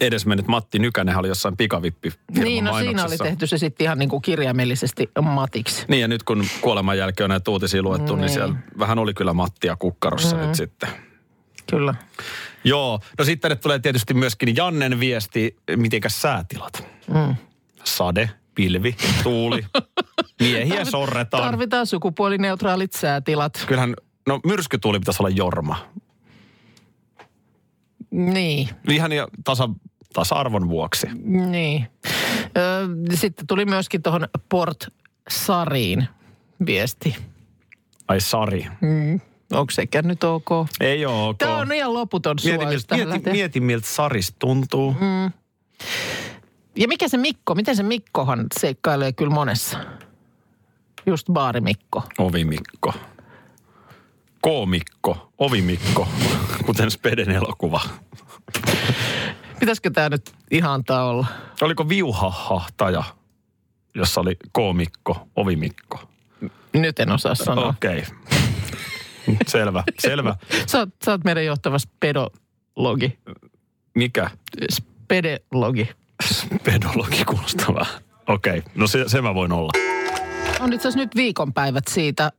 edesmennyt 0.00 0.46
Matti 0.46 0.78
Nykänen 0.78 1.16
oli 1.16 1.28
jossain 1.28 1.56
pikavippi 1.56 2.12
Niin, 2.30 2.64
no 2.64 2.78
siinä 2.78 3.04
oli 3.04 3.16
tehty 3.18 3.46
se 3.46 3.58
sitten 3.58 3.84
ihan 3.84 3.98
niin 3.98 4.08
kuin 4.08 4.22
kirjaimellisesti 4.22 5.10
Matiksi. 5.22 5.84
Niin 5.88 6.00
ja 6.00 6.08
nyt 6.08 6.22
kun 6.22 6.44
kuoleman 6.60 6.98
jälkeen 6.98 7.24
on 7.24 7.30
näitä 7.30 7.50
uutisia 7.50 7.82
luettu, 7.82 8.14
niin, 8.14 8.20
Niin. 8.20 8.30
siellä 8.34 8.54
vähän 8.78 8.98
oli 8.98 9.14
kyllä 9.14 9.32
Mattia 9.32 9.76
kukkarossa 9.76 10.36
mm. 10.36 10.42
nyt 10.42 10.54
sitten. 10.54 10.88
Kyllä. 11.70 11.94
Joo, 12.64 13.00
no 13.18 13.24
sitten 13.24 13.58
tulee 13.58 13.78
tietysti 13.78 14.14
myöskin 14.14 14.56
Jannen 14.56 15.00
viesti, 15.00 15.56
mitenkäs 15.76 16.22
säätilat? 16.22 16.86
Mm. 17.14 17.34
Sade, 17.84 18.30
pilvi, 18.54 18.96
tuuli, 19.22 19.64
miehiä 20.40 20.84
sorretaan. 20.84 21.42
Tarvitaan 21.44 21.86
sukupuolineutraalit 21.86 22.92
säätilat. 22.92 23.64
Kyllähän, 23.66 23.94
no 24.26 24.40
myrskytuuli 24.46 24.98
pitäisi 24.98 25.22
olla 25.22 25.30
Jorma. 25.36 25.76
Niin, 28.10 28.68
Ihan 28.88 29.12
ja 29.12 29.28
tasa, 29.44 29.68
tasa-arvon 30.14 30.68
vuoksi. 30.68 31.06
niin. 31.24 31.86
Ö, 32.56 32.88
sitten 33.16 33.46
tuli 33.46 33.64
myöskin 33.64 34.02
tuohon 34.02 34.28
Port 34.48 34.86
Sariin 35.30 36.08
viesti. 36.66 37.16
Ai 38.08 38.20
Sari. 38.20 38.66
Onko 39.52 39.70
sekään 39.70 40.08
nyt 40.08 40.24
ok? 40.24 40.48
Ei 40.80 41.06
oo 41.06 41.28
ok. 41.28 41.38
Tämä 41.38 41.56
on 41.56 41.72
ihan 41.72 41.94
loputon 41.94 42.36
Mieti, 42.44 42.64
sua, 42.64 42.72
jos 42.72 42.86
miltä, 42.90 43.06
mieti, 43.06 43.30
mieti, 43.30 43.60
miltä 43.60 43.86
Saris 43.86 44.34
tuntuu. 44.38 44.92
Mm. 44.92 45.32
Ja 46.76 46.88
mikä 46.88 47.08
se 47.08 47.16
Mikko, 47.16 47.54
miten 47.54 47.76
se 47.76 47.82
Mikkohan 47.82 48.46
seikkailee 48.60 49.12
kyllä 49.12 49.30
monessa? 49.30 49.78
Just 51.06 51.26
baarimikko. 51.32 52.02
Ovimikko. 52.18 52.94
Koomikko, 54.40 55.32
ovimikko, 55.38 56.08
kuten 56.66 56.90
Speden 56.90 57.30
elokuva. 57.30 57.80
Pitäisikö 59.60 59.90
tämä 59.90 60.08
nyt 60.08 60.32
ihan 60.50 60.72
antaa 60.72 61.04
olla? 61.04 61.26
Oliko 61.60 61.88
viuhahahtaja, 61.88 63.04
jossa 63.94 64.20
oli 64.20 64.36
koomikko, 64.52 65.28
ovimikko? 65.36 66.00
Nyt 66.72 67.00
en 67.00 67.12
osaa 67.12 67.34
sanoa. 67.34 67.68
Okei. 67.68 67.98
Okay. 67.98 68.47
Selvä, 69.46 69.84
selvä. 69.98 70.36
Sä, 70.66 70.78
oot, 70.78 70.88
sä 71.04 71.10
oot 71.10 71.24
meidän 71.24 71.44
johtava 71.44 71.78
spedologi. 71.78 73.18
Mikä? 73.94 74.30
Spedelogi. 74.72 75.88
Pedologi 76.64 77.24
kuulostaa 77.24 77.74
vähän. 77.74 78.02
Okei, 78.26 78.58
okay. 78.58 78.72
no 78.74 78.86
se, 78.86 79.04
se 79.08 79.22
mä 79.22 79.34
voin 79.34 79.52
olla. 79.52 79.72
On 80.60 80.72
itse 80.72 80.88
asiassa 80.88 80.98
nyt 80.98 81.16
viikonpäivät 81.16 81.88
siitä. 81.88 82.32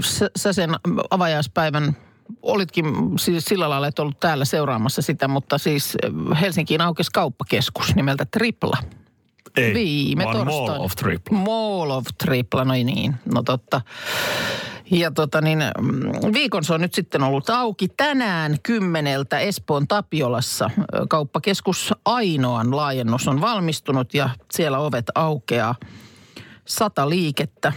Sä, 0.00 0.30
sä 0.36 0.52
sen 0.52 0.70
avajaispäivän 1.10 1.96
olitkin 2.42 2.84
siis 3.18 3.44
sillä 3.44 3.70
lailla, 3.70 3.86
että 3.86 4.02
ollut 4.02 4.20
täällä 4.20 4.44
seuraamassa 4.44 5.02
sitä, 5.02 5.28
mutta 5.28 5.58
siis 5.58 5.96
Helsinkiin 6.40 6.80
aukesi 6.80 7.10
kauppakeskus 7.14 7.94
nimeltä 7.94 8.26
Tripla. 8.30 8.76
Ei, 9.56 9.74
Viime 9.74 10.24
vaan. 10.24 10.46
Mall 10.46 10.84
of 10.84 10.92
Triple. 10.96 11.38
Mall 11.38 11.90
of 11.90 12.06
Tripla, 12.24 12.64
no 12.64 12.72
niin, 12.72 13.14
no 13.34 13.42
totta. 13.42 13.80
Ja 14.90 15.10
tota 15.10 15.40
niin, 15.40 15.58
mm, 15.80 16.32
viikon 16.32 16.64
se 16.64 16.74
on 16.74 16.80
nyt 16.80 16.94
sitten 16.94 17.22
ollut 17.22 17.50
auki. 17.50 17.88
Tänään 17.88 18.56
kymmeneltä 18.62 19.38
Espoon 19.38 19.88
Tapiolassa 19.88 20.70
kauppakeskus 21.08 21.94
Ainoan 22.04 22.76
laajennus 22.76 23.28
on 23.28 23.40
valmistunut 23.40 24.14
ja 24.14 24.30
siellä 24.52 24.78
ovet 24.78 25.06
aukeaa. 25.14 25.74
Sata 26.64 27.08
liikettä, 27.08 27.72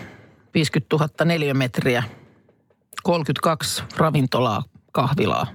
50 0.54 0.96
000 0.96 1.26
neliömetriä, 1.26 2.04
32 3.04 3.84
ravintolaa, 3.98 4.64
kahvilaa. 4.92 5.48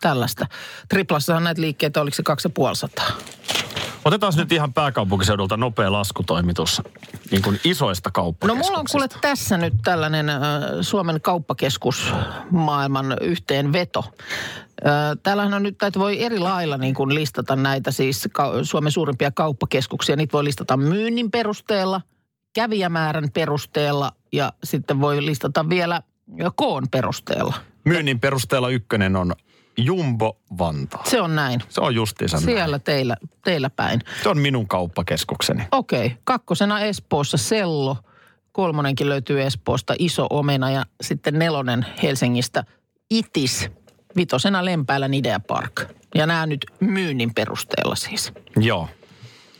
Tällaista. 0.00 0.46
Triplassahan 0.88 1.44
näitä 1.44 1.60
liikkeitä, 1.60 2.00
oliko 2.00 2.14
se 2.14 2.22
2500? 2.22 3.06
Otetaan 4.06 4.32
nyt 4.36 4.52
ihan 4.52 4.72
pääkaupunkiseudulta 4.72 5.56
nopea 5.56 5.92
laskutoimitus 5.92 6.82
niin 7.30 7.42
kuin 7.42 7.60
isoista 7.64 8.08
No 8.08 8.12
kauppakeskuksista. 8.12 8.68
mulla 8.68 8.78
on 8.78 8.86
kuule 8.90 9.08
tässä 9.20 9.56
nyt 9.56 9.74
tällainen 9.84 10.28
äh, 10.28 10.38
Suomen 10.80 11.20
kauppakeskus 11.20 12.12
maailman 12.50 13.16
yhteenveto. 13.20 14.04
Äh, 14.86 14.92
täällähän 15.22 15.54
on 15.54 15.62
nyt, 15.62 15.82
että 15.82 16.00
voi 16.00 16.22
eri 16.22 16.38
lailla 16.38 16.76
niin 16.76 16.94
kuin 16.94 17.14
listata 17.14 17.56
näitä 17.56 17.90
siis 17.90 18.28
Suomen 18.62 18.92
suurimpia 18.92 19.30
kauppakeskuksia. 19.30 20.16
Niitä 20.16 20.32
voi 20.32 20.44
listata 20.44 20.76
myynnin 20.76 21.30
perusteella, 21.30 22.00
kävijämäärän 22.54 23.30
perusteella 23.34 24.12
ja 24.32 24.52
sitten 24.64 25.00
voi 25.00 25.26
listata 25.26 25.68
vielä 25.68 26.02
koon 26.54 26.88
perusteella. 26.90 27.54
Myynnin 27.84 28.20
perusteella 28.20 28.68
ykkönen 28.68 29.16
on 29.16 29.32
Jumbo 29.76 30.38
Vantaa. 30.58 31.02
Se 31.04 31.20
on 31.20 31.34
näin. 31.34 31.62
Se 31.68 31.80
on 31.80 31.94
justiinsa 31.94 32.36
näin. 32.36 32.44
Siellä 32.44 32.78
teillä, 32.78 33.16
teillä 33.44 33.70
päin. 33.70 34.00
Se 34.22 34.28
on 34.28 34.38
minun 34.38 34.68
kauppakeskukseni. 34.68 35.64
Okei, 35.72 36.16
kakkosena 36.24 36.80
Espoossa 36.80 37.36
Sello. 37.36 37.96
Kolmonenkin 38.52 39.08
löytyy 39.08 39.42
Espoosta 39.42 39.94
Iso 39.98 40.26
Omena 40.30 40.70
ja 40.70 40.84
sitten 41.00 41.38
nelonen 41.38 41.86
Helsingistä 42.02 42.64
Itis. 43.10 43.70
Vitosena 44.16 44.64
Lempäälän 44.64 45.14
Idea 45.14 45.40
Park. 45.40 45.84
Ja 46.14 46.26
nämä 46.26 46.46
nyt 46.46 46.66
myynnin 46.80 47.34
perusteella 47.34 47.94
siis. 47.94 48.32
Joo. 48.56 48.88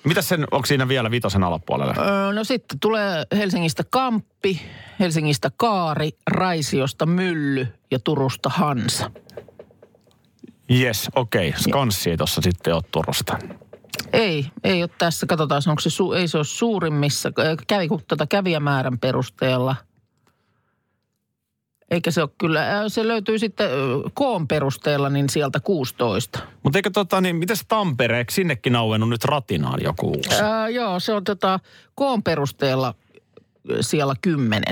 Mitäs 0.04 0.28
sen, 0.28 0.46
onko 0.50 0.66
siinä 0.66 0.88
vielä 0.88 1.10
vitosen 1.10 1.44
alapuolella? 1.44 1.94
Öö, 1.98 2.32
no 2.32 2.44
sitten 2.44 2.80
tulee 2.80 3.24
Helsingistä 3.36 3.82
Kamppi, 3.90 4.60
Helsingistä 5.00 5.50
Kaari, 5.56 6.10
Raisiosta 6.30 7.06
Mylly 7.06 7.66
ja 7.90 7.98
Turusta 7.98 8.48
Hansa. 8.48 9.10
Yes, 10.70 11.10
okei. 11.14 11.48
Okay. 11.48 11.60
Skanssi 11.60 12.10
ei 12.10 12.16
tuossa 12.16 12.40
sitten 12.44 12.74
ole 12.74 12.82
Turusta. 12.92 13.38
Ei, 14.12 14.46
ei 14.64 14.82
ole 14.82 14.90
tässä. 14.98 15.26
Katsotaan, 15.26 15.62
onko 15.66 15.80
se, 15.80 15.90
su, 15.90 16.12
ei 16.12 16.28
se 16.28 16.36
ole 16.36 16.44
suurimmissa. 16.44 17.32
Kävi 17.66 17.88
tätä 18.08 18.26
kävijämäärän 18.26 18.98
perusteella. 18.98 19.76
Eikä 21.90 22.10
se 22.10 22.22
ole 22.22 22.30
kyllä, 22.38 22.88
se 22.88 23.08
löytyy 23.08 23.38
sitten 23.38 23.70
koon 24.14 24.48
perusteella 24.48 25.08
niin 25.10 25.28
sieltä 25.28 25.60
16. 25.60 26.38
Mutta 26.62 26.78
eikö 26.78 26.90
tota, 26.90 27.20
niin 27.20 27.36
mitäs 27.36 27.64
Tampere, 27.68 28.18
eikö 28.18 28.32
sinnekin 28.32 28.76
auennut 28.76 29.08
nyt 29.08 29.24
ratinaan 29.24 29.82
joku 29.82 30.08
uusi? 30.08 30.42
Ää, 30.42 30.68
joo, 30.68 31.00
se 31.00 31.12
on 31.12 31.24
tota, 31.24 31.60
koon 31.94 32.22
perusteella 32.22 32.94
siellä 33.80 34.14
10 34.22 34.62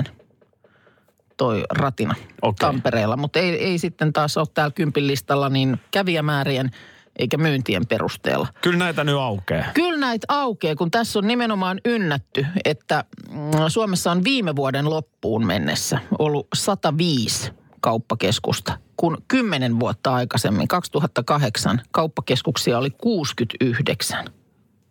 toi 1.37 1.63
ratina 1.69 2.15
Okei. 2.41 2.67
Tampereella. 2.67 3.17
Mutta 3.17 3.39
ei, 3.39 3.63
ei 3.63 3.77
sitten 3.77 4.13
taas 4.13 4.37
ole 4.37 4.47
täällä 4.53 4.71
kympin 4.71 5.07
listalla 5.07 5.49
niin 5.49 5.79
kävijämäärien 5.91 6.71
eikä 7.19 7.37
myyntien 7.37 7.87
perusteella. 7.87 8.47
Kyllä 8.61 8.77
näitä 8.77 9.03
nyt 9.03 9.15
aukeaa. 9.15 9.65
Kyllä 9.73 9.99
näitä 9.99 10.25
aukeaa, 10.29 10.75
kun 10.75 10.91
tässä 10.91 11.19
on 11.19 11.27
nimenomaan 11.27 11.81
ynnätty, 11.85 12.45
että 12.65 13.03
mm, 13.31 13.51
Suomessa 13.67 14.11
on 14.11 14.23
viime 14.23 14.55
vuoden 14.55 14.89
loppuun 14.89 15.45
mennessä 15.45 15.99
ollut 16.19 16.47
105 16.55 17.51
kauppakeskusta, 17.81 18.77
kun 18.97 19.17
10 19.27 19.79
vuotta 19.79 20.13
aikaisemmin, 20.13 20.67
2008, 20.67 21.81
kauppakeskuksia 21.91 22.77
oli 22.77 22.89
69. 22.89 24.25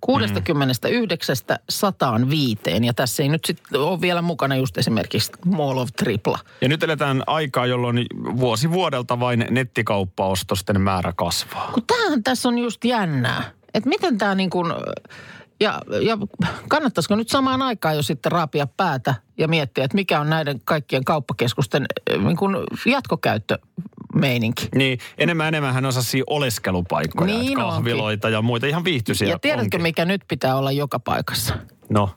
69 0.05 1.37
105 1.69 2.61
ja 2.83 2.95
tässä 2.95 3.23
ei 3.23 3.29
nyt 3.29 3.45
sitten 3.45 3.81
ole 3.81 4.01
vielä 4.01 4.23
mukana 4.23 4.57
just 4.57 4.79
esimerkiksi 4.79 5.33
Mall 5.45 5.79
of 5.79 5.89
Tripla. 5.97 6.39
Ja 6.61 6.69
nyt 6.69 6.83
eletään 6.83 7.23
aikaa, 7.27 7.67
jolloin 7.67 8.07
vuosi 8.37 8.71
vuodelta 8.71 9.21
vain 9.21 9.47
nettikauppaostosten 9.51 10.81
määrä 10.81 11.13
kasvaa. 11.17 11.71
Kun 11.75 11.83
tämähän 11.87 12.23
tässä 12.23 12.49
on 12.49 12.59
just 12.59 12.85
jännää. 12.85 13.51
Että 13.75 13.89
miten 13.89 14.19
tämä 14.19 14.35
niin 14.35 14.51
kuin, 14.51 14.73
ja, 15.61 15.81
ja 16.03 16.19
kannattaisiko 16.69 17.17
nyt 17.17 17.29
samaan 17.29 17.63
aikaan 17.63 17.97
jo 17.97 18.03
sitten 18.03 18.33
raapia 18.33 18.67
päätä 18.67 19.15
ja 19.39 19.49
miettiä, 19.49 19.85
että 19.85 19.95
mikä 19.95 20.21
on 20.21 20.31
näiden 20.31 20.61
kaikkien 20.65 21.05
kauppakeskusten 21.05 21.87
eh, 22.11 22.19
niin 22.19 22.37
kuin 22.37 22.57
jatkokäyttömeininki. 24.15 24.69
Niin, 24.75 24.99
enemmän 25.19 25.49
enemmän 25.49 25.75
hän 25.75 25.85
osasi 25.87 26.23
oleskelupaikkoja, 26.27 27.27
Niin 27.27 27.41
niin 27.41 27.59
kahviloita 27.59 28.29
ja 28.29 28.43
muita 28.43 28.67
ihan 28.67 28.85
viihtyisiä 28.85 29.29
Ja 29.29 29.39
tiedätkö, 29.39 29.65
onkin. 29.65 29.83
mikä 29.83 30.05
nyt 30.05 30.23
pitää 30.29 30.57
olla 30.57 30.73
joka 30.73 30.99
paikassa? 30.99 31.55
No, 31.89 32.11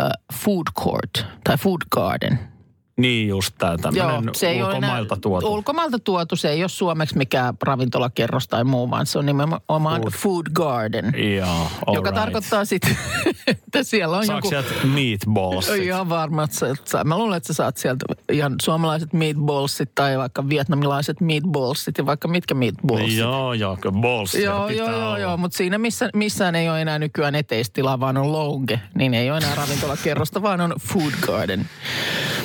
Uh, 0.00 0.34
food 0.44 0.66
court 0.84 1.26
tai 1.44 1.56
food 1.58 1.80
garden. 1.90 2.38
Niin 3.00 3.28
just 3.28 3.54
tämä 3.58 3.76
tämmöinen 3.78 4.30
ulkomailta 4.66 5.16
tuotu. 5.16 5.52
Ulkomailta 5.52 5.98
tuotu. 5.98 6.36
Se 6.36 6.48
ei 6.50 6.62
ole 6.62 6.68
suomeksi 6.68 7.18
mikään 7.18 7.54
ravintolakerros 7.62 8.48
tai 8.48 8.64
muu, 8.64 8.90
vaan 8.90 9.06
se 9.06 9.18
on 9.18 9.26
nimenomaan 9.26 10.00
food, 10.00 10.12
food 10.12 10.46
garden. 10.52 11.12
Joo, 11.36 11.66
joka 11.94 12.10
right. 12.10 12.14
tarkoittaa 12.14 12.64
sitten, 12.64 12.96
että 13.46 13.82
siellä 13.82 14.16
on 14.16 14.26
Saako 14.26 14.38
joku... 14.38 14.48
sieltä 14.48 14.86
meatballsit? 14.86 15.82
Ihan 15.82 16.08
varma, 16.08 16.42
että 16.44 17.04
mä 17.04 17.18
luulen, 17.18 17.36
että 17.36 17.46
sä 17.46 17.52
saat 17.52 17.76
sieltä 17.76 18.04
ihan 18.32 18.54
suomalaiset 18.62 19.12
meatballsit 19.12 19.94
tai 19.94 20.18
vaikka 20.18 20.48
vietnamilaiset 20.48 21.20
meatballsit 21.20 21.98
ja 21.98 22.06
vaikka 22.06 22.28
mitkä 22.28 22.54
meatballsit. 22.54 23.18
Joo, 23.18 23.52
joo, 23.52 23.76
kyllä 23.76 24.00
ballsia 24.00 24.44
Joo, 24.44 24.68
pitää 24.68 24.86
joo, 24.86 24.98
joo, 24.98 25.16
joo, 25.16 25.36
mutta 25.36 25.56
siinä 25.56 25.78
missä, 25.78 26.10
missään 26.14 26.54
ei 26.54 26.68
ole 26.68 26.82
enää 26.82 26.98
nykyään 26.98 27.34
eteistilaa, 27.34 28.00
vaan 28.00 28.16
on 28.16 28.32
lounge. 28.32 28.80
Niin 28.94 29.14
ei 29.14 29.30
ole 29.30 29.38
enää 29.38 29.54
ravintolakerrosta, 29.54 30.42
vaan 30.42 30.60
on 30.60 30.74
food 30.80 31.12
garden. 31.20 31.68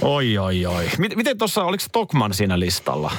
Oi, 0.02 0.38
oi, 0.38 0.45
oi. 0.46 0.90
Miten, 0.98 1.18
miten 1.18 1.38
tuossa, 1.38 1.64
oliko 1.64 1.84
Stockman 1.84 2.34
siinä 2.34 2.60
listalla? 2.60 3.12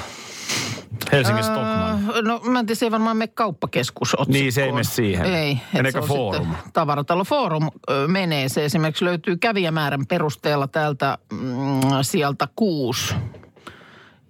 Helsingin 1.11 1.43
Stockman. 1.43 2.03
No 2.23 2.39
mä 2.43 2.59
en 2.59 2.65
tiedä, 2.65 2.79
se 2.79 2.85
ei 2.85 2.91
varmaan 2.91 3.17
mene 3.17 3.27
kauppakeskus 3.27 4.15
Niin, 4.27 4.51
se 4.53 4.63
ei 4.63 4.71
mene 4.71 4.83
siihen. 4.83 5.25
Ei. 5.25 5.57
Forum? 6.07 6.47
sitten 6.47 6.71
Tavaratalo 6.73 7.23
Forum 7.23 7.69
menee. 8.07 8.49
Se 8.49 8.65
esimerkiksi 8.65 9.05
löytyy 9.05 9.37
kävijämäärän 9.37 10.05
perusteella 10.07 10.67
täältä 10.67 11.17
mm, 11.31 11.81
sieltä 12.01 12.47
kuusi. 12.55 13.13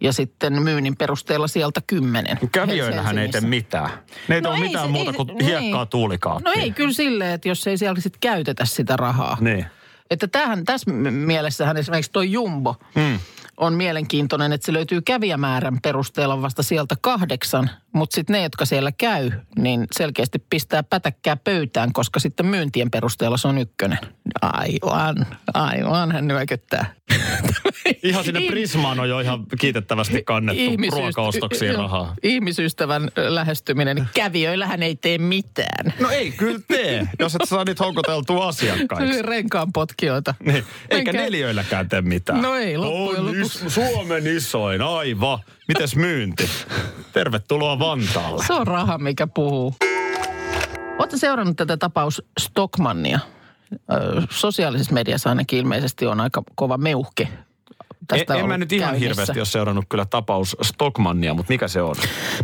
Ja 0.02 0.14
sitten 0.14 0.62
myynnin 0.62 0.98
perusteella 0.98 1.48
sieltä 1.48 1.82
kymmenen. 1.88 2.40
Kävijöillähän 2.52 3.18
ei 3.18 3.30
tee 3.30 3.42
mitään. 3.42 3.90
Ne 4.28 4.36
ei 4.36 4.42
No 4.42 4.50
ole 4.50 4.58
ei 4.58 4.64
mitään 4.64 4.86
se- 4.86 4.92
muuta 4.92 5.12
ei 5.12 5.16
kuin 5.18 5.28
se- 5.40 5.46
hiekkaa 5.46 5.82
niin. 5.84 5.90
tuulikaappiin. 5.90 6.44
No 6.56 6.62
ei 6.62 6.72
kyllä 6.72 6.94
silleen, 6.94 7.32
että 7.34 7.48
jos 7.50 7.68
ei 7.68 7.78
siellä 7.78 8.02
sitten 8.02 8.20
käytetä 8.20 8.66
sitä 8.66 8.98
rahaa. 8.98 9.38
Niin. 9.42 9.66
Että 10.10 10.28
tämähän, 10.28 10.66
tässä 10.66 10.92
mielessähän 11.12 11.78
esimerkiksi 11.78 12.12
tuo 12.12 12.22
Jumbo 12.22 12.76
Mm. 12.96 13.20
On 13.58 13.74
mielenkiintoinen, 13.74 14.54
että 14.54 14.66
se 14.66 14.74
löytyy 14.74 15.02
kävijämäärän 15.02 15.82
perusteella 15.84 16.42
vasta 16.42 16.64
sieltä 16.64 16.96
kahdeksan, 17.02 17.70
mutta 17.94 18.16
sitten 18.16 18.34
ne, 18.34 18.44
jotka 18.44 18.66
siellä 18.66 18.92
käy, 18.92 19.32
niin 19.58 19.88
selkeästi 19.92 20.40
pistää 20.50 20.84
pätäkkää 20.84 21.36
pöytään, 21.36 21.94
koska 21.94 22.20
sitten 22.20 22.46
myyntien 22.46 22.92
perusteella 22.92 23.38
se 23.38 23.48
on 23.48 23.58
ykkönen. 23.58 24.00
Aivan, 24.42 25.26
aivan, 25.54 26.12
hän 26.12 26.28
nyökyttää. 26.28 26.94
Ihan 28.04 28.24
sinne 28.24 28.42
Prismaan 28.48 29.00
on 29.00 29.10
jo 29.10 29.20
ihan 29.20 29.46
kiitettävästi 29.60 30.24
kannettu 30.24 30.62
ihmisyst- 30.64 30.92
ruokaostoksiin 30.92 31.76
rahaa. 31.76 32.14
Ihmisystävän 32.24 33.10
lähestyminen. 33.28 33.96
niin 33.96 34.08
Kävijöillähän 34.14 34.84
ei 34.84 34.96
tee 34.96 35.18
mitään. 35.18 35.94
No 36.00 36.10
ei, 36.10 36.32
kyllä 36.32 36.60
tee, 36.68 37.08
jos 37.20 37.36
et 37.36 37.42
saa 37.50 37.64
niitä 37.64 37.84
houkuteltua 37.84 38.48
asiakkaiksi. 38.48 39.22
Renkaan 39.22 39.74
potkijoita. 39.74 40.36
Niin. 40.46 40.64
Eikä 40.90 40.96
Menkää- 41.12 41.14
neliöilläkään 41.14 41.90
tee 41.90 42.02
mitään. 42.02 42.42
No 42.42 42.56
ei, 42.56 42.78
loppujen 42.78 43.26
lopuksi. 43.26 43.47
Is- 43.48 43.74
Suomen 43.74 44.28
isoin, 44.28 44.82
aivan. 44.82 45.40
Mites 45.68 45.96
myynti? 45.96 46.50
Tervetuloa 47.14 47.80
Vantaalle. 47.80 48.44
Se 48.48 48.54
on 48.54 48.68
raha, 48.68 48.98
mikä 48.98 49.28
puhuu. 49.28 49.76
Oletko 51.00 51.18
seurannut 51.18 51.58
tätä 51.58 51.78
tapaus 51.78 52.24
Stockmannia? 52.40 53.20
Ö, 53.92 54.22
Sosiaalisessa 54.30 54.94
mediassa 54.94 55.30
ainakin 55.30 55.60
ilmeisesti 55.60 56.06
on 56.06 56.22
aika 56.22 56.44
kova 56.56 56.78
meuhke. 56.78 57.28
Tästä 58.08 58.34
en, 58.34 58.40
en 58.40 58.48
mä 58.48 58.58
nyt 58.58 58.72
ihan 58.72 58.90
käynnissä. 58.90 59.08
hirveästi 59.10 59.40
ole 59.40 59.46
seurannut 59.46 59.86
kyllä 59.90 60.06
tapaus 60.06 60.58
Stockmannia, 60.62 61.34
mutta 61.34 61.54
mikä 61.54 61.68
se 61.68 61.82
on? 61.82 61.96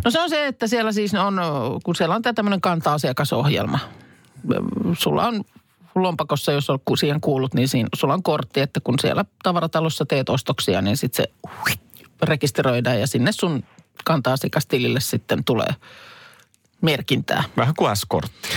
No 0.04 0.10
se 0.10 0.20
on 0.20 0.30
se, 0.30 0.46
että 0.46 0.66
siellä 0.66 0.92
siis 0.92 1.14
on, 1.14 1.40
kun 1.84 1.94
siellä 1.96 2.14
on 2.14 2.22
tämä 2.22 2.32
tämmöinen 2.32 2.60
kanta-asiakasohjelma. 2.60 3.78
Sulla 4.98 5.26
on 5.26 5.44
lompakossa, 5.94 6.52
jos 6.52 6.70
on 6.70 6.78
siihen 6.98 7.20
kuulut, 7.20 7.54
niin 7.54 7.68
siinä, 7.68 7.88
sulla 7.96 8.14
on 8.14 8.22
kortti, 8.22 8.60
että 8.60 8.80
kun 8.80 8.94
siellä 9.00 9.24
tavaratalossa 9.42 10.06
teet 10.06 10.28
ostoksia, 10.28 10.82
niin 10.82 10.96
sitten 10.96 11.24
se 11.24 11.52
rekisteröidään 12.22 13.00
ja 13.00 13.06
sinne 13.06 13.32
sun 13.32 13.64
kanta-asiakastilille 14.04 15.00
sitten 15.00 15.44
tulee 15.44 15.70
merkintää. 16.80 17.44
Vähän 17.56 17.74
kuin 17.78 17.96
S-kortti. 17.96 18.48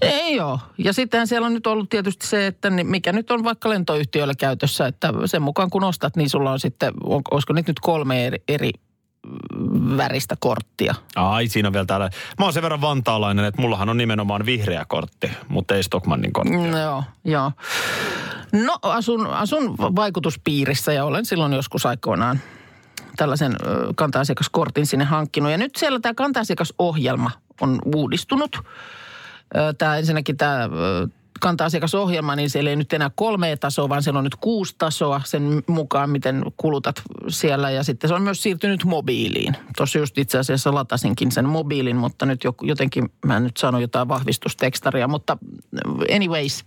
Ei 0.00 0.40
ole. 0.40 0.58
Ja 0.78 0.92
sittenhän 0.92 1.26
siellä 1.26 1.46
on 1.46 1.54
nyt 1.54 1.66
ollut 1.66 1.90
tietysti 1.90 2.26
se, 2.26 2.46
että 2.46 2.70
mikä 2.70 3.12
nyt 3.12 3.30
on 3.30 3.44
vaikka 3.44 3.68
lentoyhtiöillä 3.68 4.34
käytössä, 4.34 4.86
että 4.86 5.12
sen 5.26 5.42
mukaan 5.42 5.70
kun 5.70 5.84
ostat, 5.84 6.16
niin 6.16 6.30
sulla 6.30 6.52
on 6.52 6.60
sitten, 6.60 6.92
on, 7.04 7.22
olisiko 7.30 7.52
niitä 7.52 7.70
nyt 7.70 7.80
kolme 7.80 8.26
eri, 8.26 8.42
eri 8.48 8.70
väristä 9.96 10.36
korttia. 10.40 10.94
Ai, 11.16 11.46
siinä 11.46 11.68
on 11.68 11.72
vielä 11.72 11.86
täällä. 11.86 12.10
Mä 12.38 12.44
oon 12.44 12.52
sen 12.52 12.62
verran 12.62 12.80
vantaalainen, 12.80 13.44
että 13.44 13.60
mullahan 13.60 13.88
on 13.88 13.96
nimenomaan 13.96 14.46
vihreä 14.46 14.84
kortti, 14.88 15.30
mutta 15.48 15.74
ei 15.74 15.82
Stockmannin 15.82 16.32
kortti. 16.32 16.56
Mm, 16.56 16.72
joo, 16.72 17.04
joo. 17.24 17.52
No 18.52 18.78
asun, 18.82 19.26
asun 19.26 19.78
vaikutuspiirissä 19.78 20.92
ja 20.92 21.04
olen 21.04 21.24
silloin 21.24 21.52
joskus 21.52 21.86
aikoinaan 21.86 22.40
tällaisen 23.16 23.56
kanta-asiakaskortin 23.94 24.86
sinne 24.86 25.04
hankkinut. 25.04 25.50
Ja 25.50 25.58
nyt 25.58 25.76
siellä 25.76 26.00
tämä 26.00 26.14
kanta-asiakasohjelma 26.14 27.30
on 27.60 27.78
uudistunut. 27.94 28.58
Tämä 29.78 29.96
ensinnäkin 29.96 30.36
tämä 30.36 30.68
kanta-asiakasohjelma, 31.40 32.36
niin 32.36 32.50
siellä 32.50 32.70
ei 32.70 32.76
nyt 32.76 32.92
enää 32.92 33.10
kolme 33.14 33.56
tasoa, 33.56 33.88
vaan 33.88 34.02
siellä 34.02 34.18
on 34.18 34.24
nyt 34.24 34.36
kuusi 34.36 34.74
tasoa 34.78 35.20
sen 35.24 35.62
mukaan, 35.66 36.10
miten 36.10 36.44
kulutat 36.56 37.02
siellä. 37.28 37.70
Ja 37.70 37.84
sitten 37.84 38.08
se 38.08 38.14
on 38.14 38.22
myös 38.22 38.42
siirtynyt 38.42 38.84
mobiiliin. 38.84 39.56
Tuossa 39.76 39.98
just 39.98 40.18
itse 40.18 40.38
asiassa 40.38 40.74
latasinkin 40.74 41.32
sen 41.32 41.48
mobiilin, 41.48 41.96
mutta 41.96 42.26
nyt 42.26 42.40
jotenkin, 42.62 43.12
mä 43.26 43.36
en 43.36 43.44
nyt 43.44 43.56
sano 43.56 43.78
jotain 43.78 44.08
vahvistustekstaria, 44.08 45.08
mutta 45.08 45.38
anyways. 46.14 46.64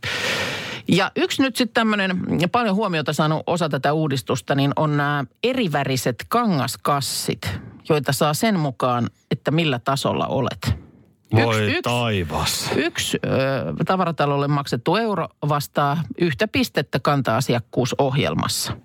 Ja 0.88 1.12
yksi 1.16 1.42
nyt 1.42 1.56
sitten 1.56 1.74
tämmöinen 1.74 2.20
paljon 2.52 2.76
huomiota 2.76 3.14
saanut 3.14 3.44
osa 3.48 3.70
tätä 3.70 3.94
uudistusta, 3.94 4.56
niin 4.56 4.72
on 4.76 4.98
nämä 4.98 5.26
eriväriset 5.44 6.26
kangaskassit, 6.28 7.52
joita 7.90 8.12
saa 8.14 8.34
sen 8.34 8.60
mukaan, 8.60 9.10
että 9.32 9.52
millä 9.52 9.80
tasolla 9.80 10.28
olet. 10.28 10.83
Voi 11.34 11.66
yksi, 11.66 11.82
taivas. 11.82 12.72
Yksi 12.76 13.20
ö, 13.26 13.30
tavaratalolle 13.86 14.48
maksettu 14.48 14.96
euro 14.96 15.28
vastaa 15.50 16.04
yhtä 16.18 16.48
pistettä 16.48 17.00
kanta-asiakkuusohjelmassa. 17.00 18.78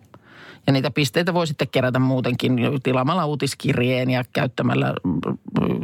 Ja 0.67 0.73
niitä 0.73 0.91
pisteitä 0.91 1.35
voi 1.35 1.47
sitten 1.47 1.69
kerätä 1.69 1.99
muutenkin 1.99 2.59
tilaamalla 2.83 3.27
uutiskirjeen 3.27 4.11
ja 4.11 4.25
käyttämällä 4.33 4.95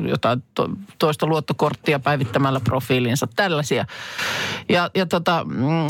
jotain 0.09 0.42
to, 0.55 0.70
toista 0.98 1.27
luottokorttia 1.27 1.98
päivittämällä 1.98 2.61
profiilinsa. 2.61 3.29
Tällaisia. 3.37 3.87
Ja, 4.68 4.90
ja 4.94 5.07
tota, 5.07 5.44
mm, 5.44 5.87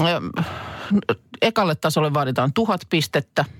ekalle 1.43 1.75
tasolle 1.75 2.15
vaaditaan 2.15 2.53
tuhat 2.53 2.81
pistettä– 2.91 3.45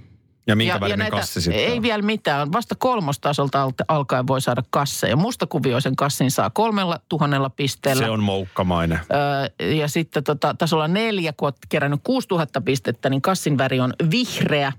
ja 0.47 0.57
minkä 0.57 0.75
ja, 0.75 0.81
välinen 0.81 0.93
ja 0.93 0.97
näitä, 0.97 1.17
kassi 1.17 1.41
sitten 1.41 1.65
Ei 1.65 1.77
on? 1.77 1.83
vielä 1.83 2.03
mitään. 2.03 2.53
Vasta 2.53 2.75
kolmostasolta 2.75 3.73
alkaen 3.89 4.27
voi 4.27 4.41
saada 4.41 4.63
kasseja. 4.71 5.17
Mustakuvioisen 5.17 5.97
kassin 5.97 6.31
saa 6.31 6.51
kolmella 6.51 7.01
tuhannella 7.09 7.51
pisteellä. 7.51 8.05
Se 8.05 8.11
on 8.11 8.23
moukkamainen. 8.23 9.01
Öö, 9.61 9.71
ja 9.75 9.89
sitten 9.89 10.25
tota, 10.25 10.55
tasolla 10.59 10.89
neljä, 10.89 11.33
kun 11.33 11.47
olet 11.47 11.57
kerännyt 11.69 12.01
6000 12.05 12.61
pistettä, 12.61 13.11
niin 13.11 13.23
kassin 13.23 13.59
väri 13.59 13.81
on 13.81 13.93
vihreä. 14.11 14.73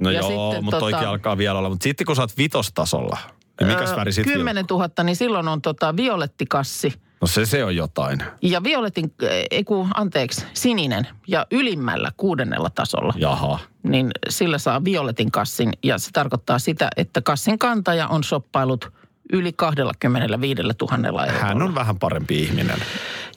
No 0.00 0.10
ja 0.10 0.20
joo, 0.20 0.28
sitten, 0.28 0.64
mutta 0.64 0.80
tota, 0.80 0.90
toikin 0.90 1.08
alkaa 1.08 1.38
vielä 1.38 1.58
olla. 1.58 1.68
Mutta 1.68 1.84
sitten 1.84 2.06
kun 2.06 2.16
sä 2.16 2.22
oot 2.22 2.38
vitostasolla, 2.38 3.18
niin 3.60 3.68
mikäs 3.68 3.90
öö, 3.90 3.96
väri 3.96 4.12
sitten 4.12 4.34
10 4.34 4.64
000, 4.70 5.04
niin 5.04 5.16
silloin 5.16 5.48
on 5.48 5.62
tota 5.62 5.96
violettikassi– 5.96 6.92
No 7.20 7.26
se, 7.26 7.46
se 7.46 7.64
on 7.64 7.76
jotain. 7.76 8.18
Ja 8.42 8.62
violetin, 8.62 9.14
ei 9.50 9.64
kun, 9.64 9.88
anteeksi, 9.94 10.44
sininen 10.54 11.08
ja 11.26 11.46
ylimmällä 11.50 12.12
kuudennella 12.16 12.70
tasolla. 12.70 13.12
Jaha. 13.16 13.58
Niin 13.88 14.10
sillä 14.28 14.58
saa 14.58 14.84
violetin 14.84 15.30
kassin 15.30 15.72
ja 15.82 15.98
se 15.98 16.10
tarkoittaa 16.12 16.58
sitä, 16.58 16.88
että 16.96 17.22
kassin 17.22 17.58
kantaja 17.58 18.08
on 18.08 18.24
soppailut 18.24 18.92
yli 19.32 19.52
25 19.52 20.62
000 20.62 21.06
eurolla. 21.06 21.26
Hän 21.26 21.62
on 21.62 21.74
vähän 21.74 21.98
parempi 21.98 22.42
ihminen. 22.42 22.78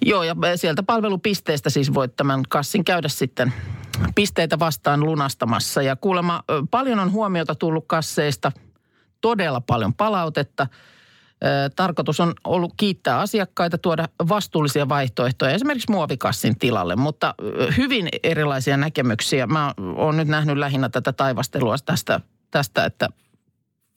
Joo, 0.06 0.24
ja 0.24 0.36
sieltä 0.56 0.84
palvelupisteestä 0.84 1.70
siis 1.70 1.94
voit 1.94 2.16
tämän 2.16 2.44
kassin 2.50 2.86
käydä 2.86 3.08
sitten 3.08 3.54
pisteitä 4.16 4.60
vastaan 4.60 5.06
lunastamassa. 5.06 5.82
Ja 5.82 5.96
kuulemma 5.96 6.44
paljon 6.72 7.00
on 7.00 7.12
huomiota 7.12 7.56
tullut 7.56 7.84
kasseista, 7.88 8.52
todella 9.22 9.62
paljon 9.62 9.94
palautetta– 9.94 10.68
Tarkoitus 11.76 12.20
on 12.20 12.34
ollut 12.44 12.74
kiittää 12.78 13.20
asiakkaita, 13.20 13.78
tuoda 13.78 14.10
vastuullisia 14.30 14.90
vaihtoehtoja 14.90 15.52
esimerkiksi 15.52 15.92
muovikassin 15.92 16.60
tilalle, 16.60 16.96
mutta 16.96 17.36
hyvin 17.78 18.10
erilaisia 18.24 18.78
näkemyksiä. 18.78 19.48
Mä 19.48 19.74
oon 19.96 20.18
nyt 20.18 20.28
nähnyt 20.28 20.58
lähinnä 20.58 20.90
tätä 20.90 21.14
taivastelua 21.14 21.76
tästä, 21.86 22.20
tästä 22.52 22.86
että 22.86 23.10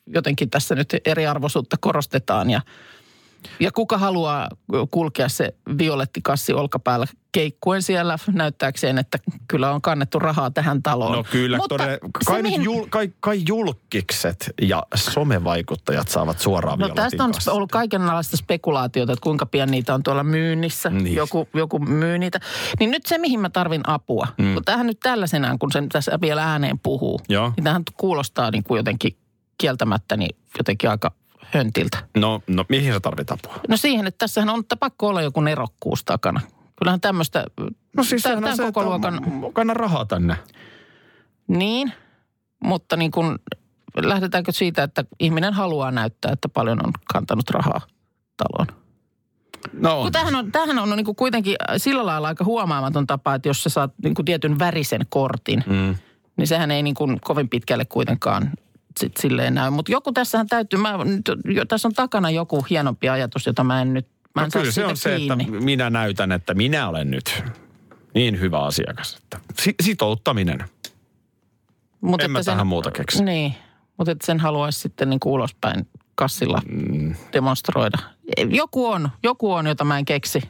jotenkin 0.06 0.50
tässä 0.50 0.74
nyt 0.74 0.96
eriarvoisuutta 1.04 1.76
korostetaan 1.80 2.50
ja– 2.50 2.60
ja 3.60 3.72
kuka 3.72 3.98
haluaa 3.98 4.48
kulkea 4.90 5.28
se 5.28 5.54
violettikassi 5.78 6.52
olkapäällä 6.52 7.06
keikkuen 7.32 7.82
siellä 7.82 8.18
näyttääkseen, 8.32 8.98
että 8.98 9.18
kyllä 9.48 9.72
on 9.72 9.82
kannettu 9.82 10.18
rahaa 10.18 10.50
tähän 10.50 10.82
taloon. 10.82 11.12
No 11.12 11.24
kyllä, 11.30 11.56
Mutta 11.56 11.78
todella, 11.78 11.98
kai, 12.26 12.42
mihin... 12.42 12.62
jul, 12.62 12.86
kai, 12.90 13.12
kai 13.20 13.42
julkikset 13.48 14.50
ja 14.62 14.82
somevaikuttajat 14.94 16.08
saavat 16.08 16.38
suoraan 16.38 16.78
No 16.78 16.88
tästä 16.88 17.24
on 17.24 17.32
ollut 17.50 17.70
kaikenlaista 17.70 18.36
spekulaatiota, 18.36 19.12
että 19.12 19.22
kuinka 19.22 19.46
pian 19.46 19.70
niitä 19.70 19.94
on 19.94 20.02
tuolla 20.02 20.24
myynnissä. 20.24 20.90
Niin. 20.90 21.16
Joku, 21.16 21.48
joku 21.54 21.78
myy 21.78 22.18
niitä. 22.18 22.40
Niin 22.80 22.90
nyt 22.90 23.06
se, 23.06 23.18
mihin 23.18 23.40
mä 23.40 23.50
tarvin 23.50 23.80
apua. 23.86 24.26
Mm. 24.38 24.54
Kun 24.54 24.64
tähän 24.64 24.86
nyt 24.86 25.00
tällaisenään, 25.00 25.58
kun 25.58 25.72
sen 25.72 25.88
tässä 25.88 26.18
vielä 26.20 26.50
ääneen 26.50 26.78
puhuu. 26.78 27.20
Joo. 27.28 27.52
Niin 27.56 27.64
tähän 27.64 27.82
kuulostaa 27.96 28.50
niin 28.50 28.64
kuin 28.64 28.76
jotenkin 28.76 29.16
kieltämättä 29.58 30.16
niin 30.16 30.36
jotenkin 30.58 30.90
aika 30.90 31.12
höntiltä. 31.54 31.98
No, 32.16 32.42
no 32.46 32.64
mihin 32.68 32.92
sä 32.92 33.00
tarvit 33.00 33.30
apua? 33.30 33.60
No 33.68 33.76
siihen, 33.76 34.06
että 34.06 34.18
tässähän 34.18 34.50
on 34.50 34.60
että 34.60 34.76
pakko 34.76 35.08
olla 35.08 35.22
joku 35.22 35.40
nerokkuus 35.40 36.04
takana. 36.04 36.40
Kyllähän 36.82 37.00
tämmöistä, 37.00 37.44
no 37.96 38.04
siis 38.04 38.22
tämän, 38.22 38.42
tämän 38.42 38.56
se, 38.56 38.62
koko 38.62 38.84
luokan... 38.84 39.20
Kanna 39.52 39.74
rahaa 39.74 40.04
tänne. 40.04 40.36
Niin, 41.48 41.92
mutta 42.64 42.96
niin 42.96 43.10
kun, 43.10 43.38
lähdetäänkö 43.96 44.52
siitä, 44.52 44.82
että 44.82 45.04
ihminen 45.20 45.54
haluaa 45.54 45.90
näyttää, 45.90 46.32
että 46.32 46.48
paljon 46.48 46.86
on 46.86 46.92
kantanut 47.12 47.50
rahaa 47.50 47.80
taloon? 48.36 48.66
No 49.72 50.00
on. 50.00 50.12
Tämähän 50.12 50.34
on, 50.34 50.52
tämähän 50.52 50.78
on 50.78 50.96
niin 50.96 51.04
kuin 51.04 51.16
kuitenkin 51.16 51.56
sillä 51.76 52.06
lailla 52.06 52.28
aika 52.28 52.44
huomaamaton 52.44 53.06
tapa, 53.06 53.34
että 53.34 53.48
jos 53.48 53.62
sä 53.62 53.70
saat 53.70 53.92
niin 54.02 54.14
kuin 54.14 54.26
tietyn 54.26 54.58
värisen 54.58 55.06
kortin, 55.08 55.64
mm. 55.66 55.94
niin 56.36 56.46
sehän 56.46 56.70
ei 56.70 56.82
niin 56.82 56.94
kuin 56.94 57.20
kovin 57.20 57.48
pitkälle 57.48 57.84
kuitenkaan 57.84 58.50
sit 59.00 59.16
silleen 59.16 59.54
näy. 59.54 59.70
Mutta 59.70 59.92
joku 59.92 60.12
tässähän 60.12 60.46
täytyy, 60.46 60.78
mä, 60.78 60.98
jo, 61.44 61.64
tässä 61.64 61.88
on 61.88 61.94
takana 61.94 62.30
joku 62.30 62.66
hienompi 62.70 63.08
ajatus, 63.08 63.46
jota 63.46 63.64
mä 63.64 63.82
en 63.82 63.94
nyt, 63.94 64.08
mä 64.34 64.42
no 64.42 64.48
kyllä 64.52 64.72
se 64.72 64.84
on 64.84 64.86
kiinni. 64.86 64.96
se, 64.96 65.14
että 65.14 65.60
minä 65.64 65.90
näytän, 65.90 66.32
että 66.32 66.54
minä 66.54 66.88
olen 66.88 67.10
nyt 67.10 67.44
niin 68.14 68.40
hyvä 68.40 68.58
asiakas. 68.58 69.16
Että 69.16 69.38
sitouttaminen. 69.82 70.64
Mut 72.00 72.22
en 72.22 72.30
mä 72.30 72.42
sen, 72.42 72.52
tähän 72.52 72.66
muuta 72.66 72.90
keksi. 72.90 73.24
Niin, 73.24 73.54
mutta 73.96 74.12
että 74.12 74.26
sen 74.26 74.40
haluaisi 74.40 74.80
sitten 74.80 75.10
niin 75.10 75.20
kuin 75.20 75.32
ulospäin 75.32 75.88
kassilla 76.14 76.62
mm. 76.68 77.14
demonstroida. 77.32 77.98
Joku 78.50 78.86
on, 78.86 79.10
joku 79.22 79.52
on, 79.52 79.66
jota 79.66 79.84
mä 79.84 79.98
en 79.98 80.04
keksi. 80.04 80.42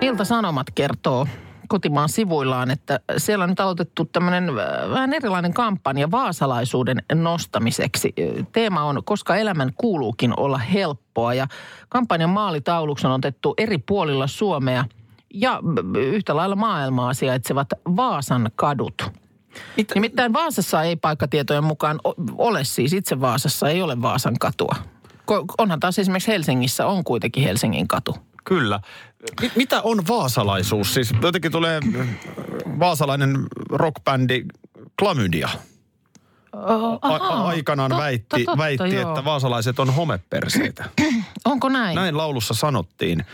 Ilta 0.00 0.24
Sanomat 0.24 0.66
kertoo 0.74 1.26
kotimaan 1.68 2.08
sivuillaan, 2.08 2.70
että 2.70 3.00
siellä 3.16 3.42
on 3.42 3.48
nyt 3.48 3.60
aloitettu 3.60 4.04
tämmöinen 4.04 4.48
äh, 4.48 4.90
vähän 4.90 5.14
erilainen 5.14 5.54
kampanja 5.54 6.10
vaasalaisuuden 6.10 7.02
nostamiseksi. 7.14 8.14
Teema 8.52 8.82
on, 8.82 9.04
koska 9.04 9.36
elämän 9.36 9.72
kuuluukin 9.76 10.32
olla 10.36 10.58
helppoa 10.58 11.34
ja 11.34 11.46
kampanjan 11.88 12.30
maalitauluksi 12.30 13.06
on 13.06 13.12
otettu 13.12 13.54
eri 13.58 13.78
puolilla 13.78 14.26
Suomea 14.26 14.84
ja 15.34 15.60
yhtä 15.96 16.36
lailla 16.36 16.56
maailmaa 16.56 17.14
sijaitsevat 17.14 17.68
Vaasan 17.96 18.50
kadut. 18.56 19.02
Mitä? 19.76 19.94
Nimittäin 19.94 20.32
Vaasassa 20.32 20.82
ei 20.82 20.96
paikkatietojen 20.96 21.64
mukaan 21.64 22.00
ole 22.38 22.64
siis 22.64 22.92
itse 22.92 23.20
Vaasassa, 23.20 23.68
ei 23.68 23.82
ole 23.82 24.02
Vaasan 24.02 24.38
katua. 24.40 24.74
Onhan 25.58 25.80
taas 25.80 25.98
esimerkiksi 25.98 26.32
Helsingissä 26.32 26.86
on 26.86 27.04
kuitenkin 27.04 27.42
Helsingin 27.42 27.88
katu. 27.88 28.16
Kyllä. 28.48 28.80
M- 29.42 29.46
mitä 29.56 29.82
on 29.82 30.06
vaasalaisuus? 30.08 30.94
Siis 30.94 31.12
jotenkin 31.22 31.52
tulee 31.52 31.80
vaasalainen 32.78 33.46
rockbändi 33.70 34.44
Klamydia. 34.98 35.48
Oh, 36.52 36.98
A- 37.02 37.44
aikanaan 37.44 37.90
totta, 37.90 38.02
väitti, 38.02 38.44
totta, 38.44 38.58
väitti 38.58 38.96
että 38.96 39.24
vaasalaiset 39.24 39.78
on 39.78 39.94
homeperseitä. 39.94 40.84
Onko 41.44 41.68
näin? 41.68 41.94
Näin 41.94 42.16
laulussa 42.16 42.54
sanottiin. 42.54 43.24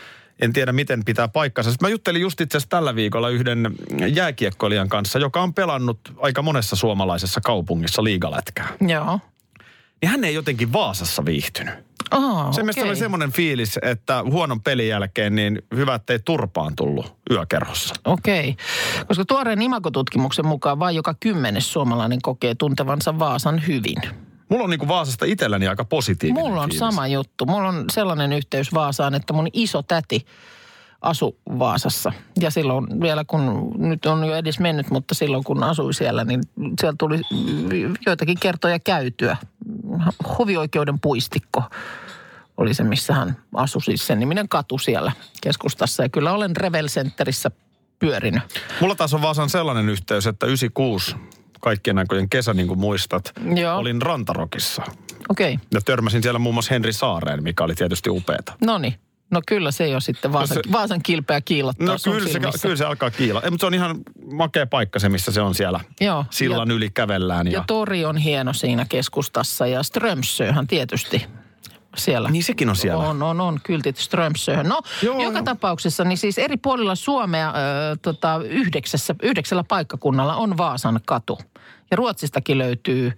En 0.40 0.53
tiedä, 0.53 0.72
miten 0.72 1.05
pitää 1.05 1.29
paikkansa. 1.29 1.70
Mä 1.81 1.88
juttelin 1.88 2.22
just 2.22 2.40
itse 2.40 2.57
asiassa 2.57 2.70
tällä 2.70 2.94
viikolla 2.94 3.29
yhden 3.29 3.74
jääkiekkoilijan 4.14 4.88
kanssa, 4.88 5.18
joka 5.18 5.42
on 5.42 5.55
pelannut 5.55 6.00
aika 6.18 6.42
monessa 6.42 6.77
suomalaisessa 6.77 7.40
kaupungissa 7.40 8.05
liigalätkää. 8.05 8.68
Joo. 8.88 9.20
Niin 10.03 10.11
hän 10.11 10.24
ei 10.24 10.35
jotenkin 10.35 10.72
Vaasassa 10.72 11.24
viihtynyt. 11.24 11.74
Oh, 12.14 12.55
se 12.55 12.62
okay. 12.62 12.85
oli 12.85 12.96
semmoinen 12.96 13.33
fiilis, 13.33 13.79
että 13.83 14.22
huonon 14.22 14.61
pelin 14.61 14.88
jälkeen 14.88 15.35
niin 15.35 15.62
hyvä, 15.77 15.94
ettei 15.94 16.18
turpaan 16.18 16.77
tullut 16.77 17.14
yökerhossa. 17.31 17.94
Okei. 18.05 18.48
Okay. 18.48 19.07
Koska 19.07 19.24
tuoreen 19.24 19.62
imakotutkimuksen 19.62 20.46
mukaan 20.46 20.79
vain 20.79 20.96
joka 20.96 21.14
kymmenes 21.20 21.72
suomalainen 21.72 22.22
kokee 22.22 22.55
tuntevansa 22.55 23.18
Vaasan 23.18 23.66
hyvin. 23.66 23.96
Mulla 24.48 24.64
on 24.64 24.70
niinku 24.70 24.88
Vaasasta 24.88 25.24
itselläni 25.24 25.68
aika 25.68 25.85
positiivinen 25.85 26.44
Mulla 26.44 26.62
on 26.62 26.68
fiilis. 26.68 26.79
sama 26.79 27.07
juttu. 27.07 27.46
Mulla 27.46 27.68
on 27.68 27.85
sellainen 27.90 28.33
yhteys 28.33 28.74
Vaasaan, 28.74 29.14
että 29.14 29.33
mun 29.33 29.48
iso 29.53 29.83
täti 29.83 30.27
asu 31.00 31.38
Vaasassa. 31.59 32.12
Ja 32.40 32.50
silloin 32.50 33.00
vielä 33.00 33.24
kun, 33.27 33.72
nyt 33.79 34.07
on 34.07 34.24
jo 34.24 34.37
edes 34.37 34.59
mennyt, 34.59 34.90
mutta 34.90 35.14
silloin 35.14 35.44
kun 35.44 35.62
asui 35.62 35.94
siellä, 35.94 36.24
niin 36.24 36.40
siellä 36.81 36.96
tuli 36.98 37.20
joitakin 38.07 38.40
kertoja 38.40 38.79
käytyä. 38.79 39.37
Hovioikeuden 40.38 41.00
puistikko 41.00 41.62
oli 42.56 42.74
se, 42.74 42.84
missä 42.84 43.14
hän 43.14 43.36
asui, 43.54 43.82
siis 43.82 44.06
sen 44.06 44.18
niminen 44.18 44.48
katu 44.48 44.78
siellä 44.78 45.12
keskustassa. 45.40 46.02
Ja 46.02 46.08
kyllä 46.08 46.32
olen 46.32 46.56
Revel 46.56 46.88
Centerissä 46.88 47.50
pyörinyt. 47.98 48.42
Mulla 48.80 48.94
taas 48.94 49.14
on 49.14 49.22
Vaasan 49.22 49.50
sellainen 49.50 49.88
yhteys, 49.88 50.26
että 50.26 50.46
96 50.46 51.16
kaikkien 51.60 51.98
aikojen 51.98 52.28
kesä, 52.28 52.54
niin 52.54 52.68
kuin 52.68 52.80
muistat, 52.80 53.32
Joo. 53.54 53.76
olin 53.76 54.02
Rantarokissa. 54.02 54.82
Okei. 55.28 55.54
Okay. 55.54 55.66
Ja 55.74 55.80
törmäsin 55.80 56.22
siellä 56.22 56.38
muun 56.38 56.54
muassa 56.54 56.74
Henri 56.74 56.92
Saareen, 56.92 57.42
mikä 57.42 57.64
oli 57.64 57.74
tietysti 57.74 58.10
upeeta. 58.10 58.52
No 58.64 58.78
niin. 58.78 58.94
No 59.30 59.40
kyllä 59.46 59.70
se 59.70 59.88
jo 59.88 60.00
sitten 60.00 60.32
Vaasan, 60.32 60.56
no 60.56 60.62
se, 60.66 60.72
Vaasan 60.72 61.02
kilpeä 61.02 61.40
kiilottaa 61.40 61.86
No 61.86 61.96
kyllä 62.04 62.28
se, 62.28 62.40
kyllä 62.62 62.76
se 62.76 62.84
alkaa 62.84 63.10
kiila. 63.10 63.42
Mutta 63.50 63.62
se 63.62 63.66
on 63.66 63.74
ihan 63.74 63.96
makea 64.32 64.66
paikka 64.66 64.98
se, 64.98 65.08
missä 65.08 65.32
se 65.32 65.40
on 65.40 65.54
siellä 65.54 65.80
Joo, 66.00 66.24
sillan 66.30 66.68
ja, 66.68 66.74
yli 66.74 66.90
kävellään. 66.90 67.46
Ja, 67.46 67.52
ja 67.52 67.64
tori 67.66 68.04
on 68.04 68.16
hieno 68.16 68.52
siinä 68.52 68.86
keskustassa 68.88 69.66
ja 69.66 69.82
Strömsöhän 69.82 70.66
tietysti 70.66 71.26
siellä. 71.96 72.30
Niin 72.30 72.44
sekin 72.44 72.68
on 72.68 72.76
siellä. 72.76 73.04
On, 73.04 73.22
on, 73.22 73.40
on, 73.40 73.61
kyltit 73.62 73.96
Strömsöhön. 73.96 74.68
No, 74.68 74.80
Joo, 75.02 75.22
joka 75.22 75.38
joo. 75.38 75.44
tapauksessa, 75.44 76.04
niin 76.04 76.18
siis 76.18 76.38
eri 76.38 76.57
puolilla 76.57 76.94
Suomea 76.94 77.48
ö, 77.48 77.96
tota, 78.02 78.40
yhdeksässä, 78.44 79.14
yhdeksällä 79.22 79.64
paikkakunnalla 79.68 80.37
on 80.37 80.57
Vaasan 80.57 81.00
katu. 81.07 81.38
Ja 81.90 81.96
Ruotsistakin 81.96 82.59
löytyy, 82.59 83.12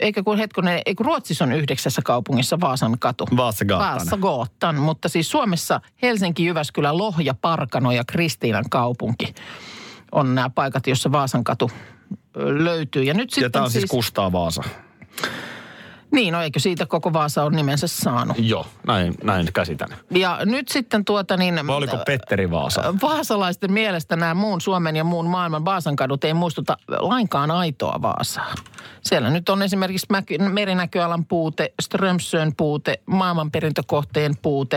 eikä 0.00 0.22
kun 0.22 0.38
hetkonen, 0.38 0.82
ei 0.86 0.94
kun 0.94 1.06
Ruotsissa 1.06 1.44
on 1.44 1.52
yhdeksässä 1.52 2.02
kaupungissa 2.04 2.60
Vaasan 2.60 2.98
katu. 2.98 3.28
Vasagatan, 3.36 4.76
mutta 4.76 5.08
siis 5.08 5.30
Suomessa 5.30 5.80
Helsinki, 6.02 6.44
Jyväskylä, 6.44 6.98
Lohja, 6.98 7.34
Parkano 7.34 7.92
ja 7.92 8.04
Kristiinan 8.06 8.64
kaupunki 8.70 9.34
on 10.12 10.34
nämä 10.34 10.50
paikat, 10.50 10.86
joissa 10.86 11.12
Vaasan 11.12 11.44
katu 11.44 11.70
löytyy. 12.36 13.02
Ja 13.02 13.14
nyt 13.14 13.30
sitten 13.30 13.42
Ja 13.44 13.50
tämä 13.50 13.64
on 13.64 13.70
siis 13.70 13.90
Kustaa 13.90 14.32
Vaasa. 14.32 14.62
Niin, 16.12 16.32
no 16.32 16.42
eikö 16.42 16.60
siitä 16.60 16.86
koko 16.86 17.12
Vaasa 17.12 17.44
on 17.44 17.52
nimensä 17.52 17.86
saanut. 17.86 18.36
Joo, 18.40 18.66
näin, 18.86 19.14
näin 19.24 19.48
käsitän. 19.52 19.88
Ja 20.10 20.38
nyt 20.44 20.68
sitten 20.68 21.04
tuota 21.04 21.36
niin... 21.36 21.66
Vai 21.66 21.76
oliko 21.76 21.96
Petteri 22.06 22.50
Vaasa? 22.50 22.94
Vaasalaisten 23.02 23.72
mielestä 23.72 24.16
nämä 24.16 24.34
muun 24.34 24.60
Suomen 24.60 24.96
ja 24.96 25.04
muun 25.04 25.26
maailman 25.26 25.64
Vaasan 25.64 25.96
kadut 25.96 26.24
ei 26.24 26.34
muistuta 26.34 26.76
lainkaan 26.88 27.50
aitoa 27.50 28.02
Vaasaa. 28.02 28.54
Siellä 29.00 29.30
nyt 29.30 29.48
on 29.48 29.62
esimerkiksi 29.62 30.06
merinäköalan 30.52 31.24
puute, 31.24 31.72
Strömsön 31.82 32.52
puute, 32.56 33.00
maailmanperintökohteen 33.06 34.36
puute. 34.42 34.76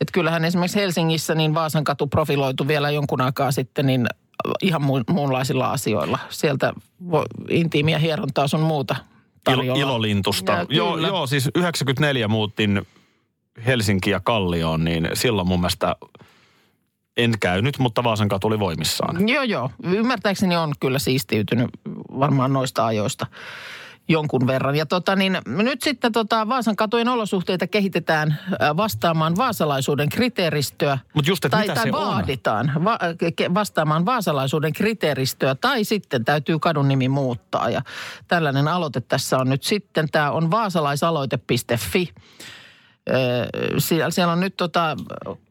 Että 0.00 0.12
kyllähän 0.12 0.44
esimerkiksi 0.44 0.80
Helsingissä 0.80 1.34
niin 1.34 1.54
Vaasan 1.54 1.84
katu 1.84 2.06
profiloitu 2.06 2.68
vielä 2.68 2.90
jonkun 2.90 3.20
aikaa 3.20 3.52
sitten 3.52 3.86
niin 3.86 4.06
ihan 4.62 4.82
mu- 4.82 5.12
muunlaisilla 5.12 5.70
asioilla. 5.70 6.18
Sieltä 6.28 6.72
intiimiä 7.48 7.98
hierontaa 7.98 8.48
sun 8.48 8.60
muuta 8.60 8.96
Il, 9.50 9.56
tarjolla. 9.56 9.80
ilolintusta. 9.80 10.52
Ja 10.52 10.66
Joo, 10.68 10.94
kyllä. 10.94 11.08
joo, 11.08 11.26
siis 11.26 11.50
94 11.54 12.28
muuttin 12.28 12.86
Helsinki 13.66 14.10
ja 14.10 14.20
Kallioon, 14.20 14.84
niin 14.84 15.08
silloin 15.14 15.48
mun 15.48 15.60
mielestä 15.60 15.96
en 17.16 17.32
käynyt, 17.40 17.78
mutta 17.78 18.04
Vaasan 18.04 18.28
katu 18.28 18.46
oli 18.46 18.58
voimissaan. 18.58 19.28
Joo, 19.28 19.42
joo. 19.42 19.70
Ymmärtääkseni 19.84 20.56
on 20.56 20.72
kyllä 20.80 20.98
siistiytynyt 20.98 21.70
varmaan 22.18 22.52
noista 22.52 22.86
ajoista 22.86 23.26
jonkun 24.08 24.46
verran. 24.46 24.76
Ja 24.76 24.86
tota 24.86 25.16
niin, 25.16 25.38
nyt 25.46 25.82
sitten 25.82 26.12
tota 26.12 26.48
Vaasan 26.48 26.76
katujen 26.76 27.08
olosuhteita 27.08 27.66
kehitetään 27.66 28.30
äh, 28.30 28.76
vastaamaan 28.76 29.36
vaasalaisuuden 29.36 30.08
kriteeristöä. 30.08 30.98
Mut 31.14 31.26
just, 31.26 31.44
tai, 31.50 31.60
mitä 31.60 31.74
tai 31.74 31.82
se 31.84 31.92
on? 31.92 32.06
vaaditaan 32.06 32.72
va- 32.84 32.98
ke- 33.22 33.54
vastaamaan 33.54 34.06
vaasalaisuuden 34.06 34.72
kriteeristöä 34.72 35.54
tai 35.54 35.84
sitten 35.84 36.24
täytyy 36.24 36.58
kadun 36.58 36.88
nimi 36.88 37.08
muuttaa. 37.08 37.70
Ja 37.70 37.82
tällainen 38.28 38.68
aloite 38.68 39.00
tässä 39.00 39.38
on 39.38 39.48
nyt 39.48 39.62
sitten. 39.62 40.08
Tämä 40.12 40.30
on 40.30 40.50
vaasalaisaloite.fi. 40.50 42.14
Siellä, 43.78 44.10
siellä 44.10 44.32
on 44.32 44.40
nyt 44.40 44.56
tota 44.56 44.96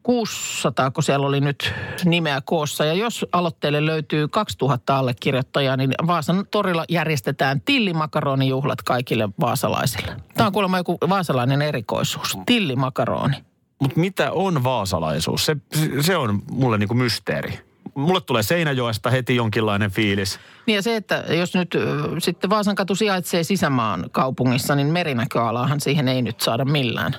600, 0.02 0.90
kun 0.90 1.02
siellä 1.02 1.26
oli 1.26 1.40
nyt 1.40 1.72
nimeä 2.04 2.42
koossa. 2.44 2.84
Ja 2.84 2.94
jos 2.94 3.26
aloitteelle 3.32 3.86
löytyy 3.86 4.28
2000 4.28 4.98
allekirjoittajaa, 4.98 5.76
niin 5.76 5.94
Vaasan 6.06 6.46
torilla 6.50 6.84
järjestetään 6.88 7.60
tillimakaronijuhlat 7.60 8.82
kaikille 8.82 9.28
vaasalaisille. 9.40 10.16
Tämä 10.34 10.46
on 10.46 10.52
kuulemma 10.52 10.78
joku 10.78 10.98
vaasalainen 11.08 11.62
erikoisuus. 11.62 12.38
Tillimakaroni. 12.46 13.36
Mutta 13.80 14.00
mitä 14.00 14.32
on 14.32 14.64
vaasalaisuus? 14.64 15.46
Se, 15.46 15.56
se 16.00 16.16
on 16.16 16.42
mulle 16.50 16.78
niinku 16.78 16.94
mysteeri. 16.94 17.58
Mulle 17.94 18.20
tulee 18.20 18.42
Seinäjoesta 18.42 19.10
heti 19.10 19.36
jonkinlainen 19.36 19.90
fiilis. 19.90 20.40
Niin 20.66 20.76
ja 20.76 20.82
se, 20.82 20.96
että 20.96 21.24
jos 21.28 21.54
nyt 21.54 21.76
sitten 22.18 22.50
Vaasan 22.50 22.74
katu 22.74 22.94
sijaitsee 22.94 23.44
sisämaan 23.44 24.04
kaupungissa, 24.12 24.74
niin 24.74 24.86
merinäköalaahan 24.86 25.80
siihen 25.80 26.08
ei 26.08 26.22
nyt 26.22 26.40
saada 26.40 26.64
millään. 26.64 27.16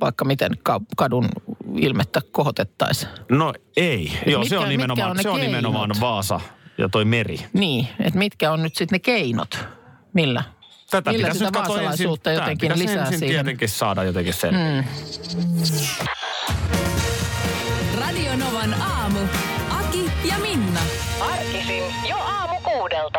Vaikka 0.00 0.24
miten 0.24 0.52
ka- 0.62 0.80
kadun 0.96 1.28
ilmettä 1.76 2.20
kohotettaisiin. 2.32 3.12
No 3.28 3.54
ei. 3.76 4.12
Joo, 4.26 4.40
se 4.44 4.44
mitkä- 4.44 4.60
on 4.60 4.68
nimenomaan, 4.68 5.10
on 5.10 5.18
se 5.22 5.28
on 5.28 5.40
nimenomaan? 5.40 5.90
Vaasa 6.00 6.40
ja 6.78 6.88
toi 6.88 7.04
meri. 7.04 7.38
Niin, 7.52 7.88
että 8.00 8.18
mitkä 8.18 8.52
on 8.52 8.62
nyt 8.62 8.74
sitten 8.76 8.94
ne 8.96 8.98
keinot, 8.98 9.58
millä, 10.12 10.44
Tätä 10.90 11.10
millä 11.10 11.18
pitäisi 11.28 11.38
sitä 11.38 11.48
ensin, 11.58 11.68
vaasalaisuutta 11.68 12.24
tää 12.24 12.32
jotenkin 12.34 12.78
lisää 12.78 13.04
ensin 13.04 13.18
siihen. 13.18 13.34
tietenkin 13.34 13.68
saada 13.68 14.04
jotenkin 14.04 14.34
sen. 14.34 14.54
Mm. 14.54 14.84
Radio 18.00 18.36
Novan 18.36 18.74
aamu. 18.74 19.18
Aki 19.70 20.10
ja 20.24 20.38
Minna. 20.38 20.80
Arkisin 21.20 21.82
jo 22.08 22.16
aamu 22.16 22.54
kuudelta. 22.64 23.18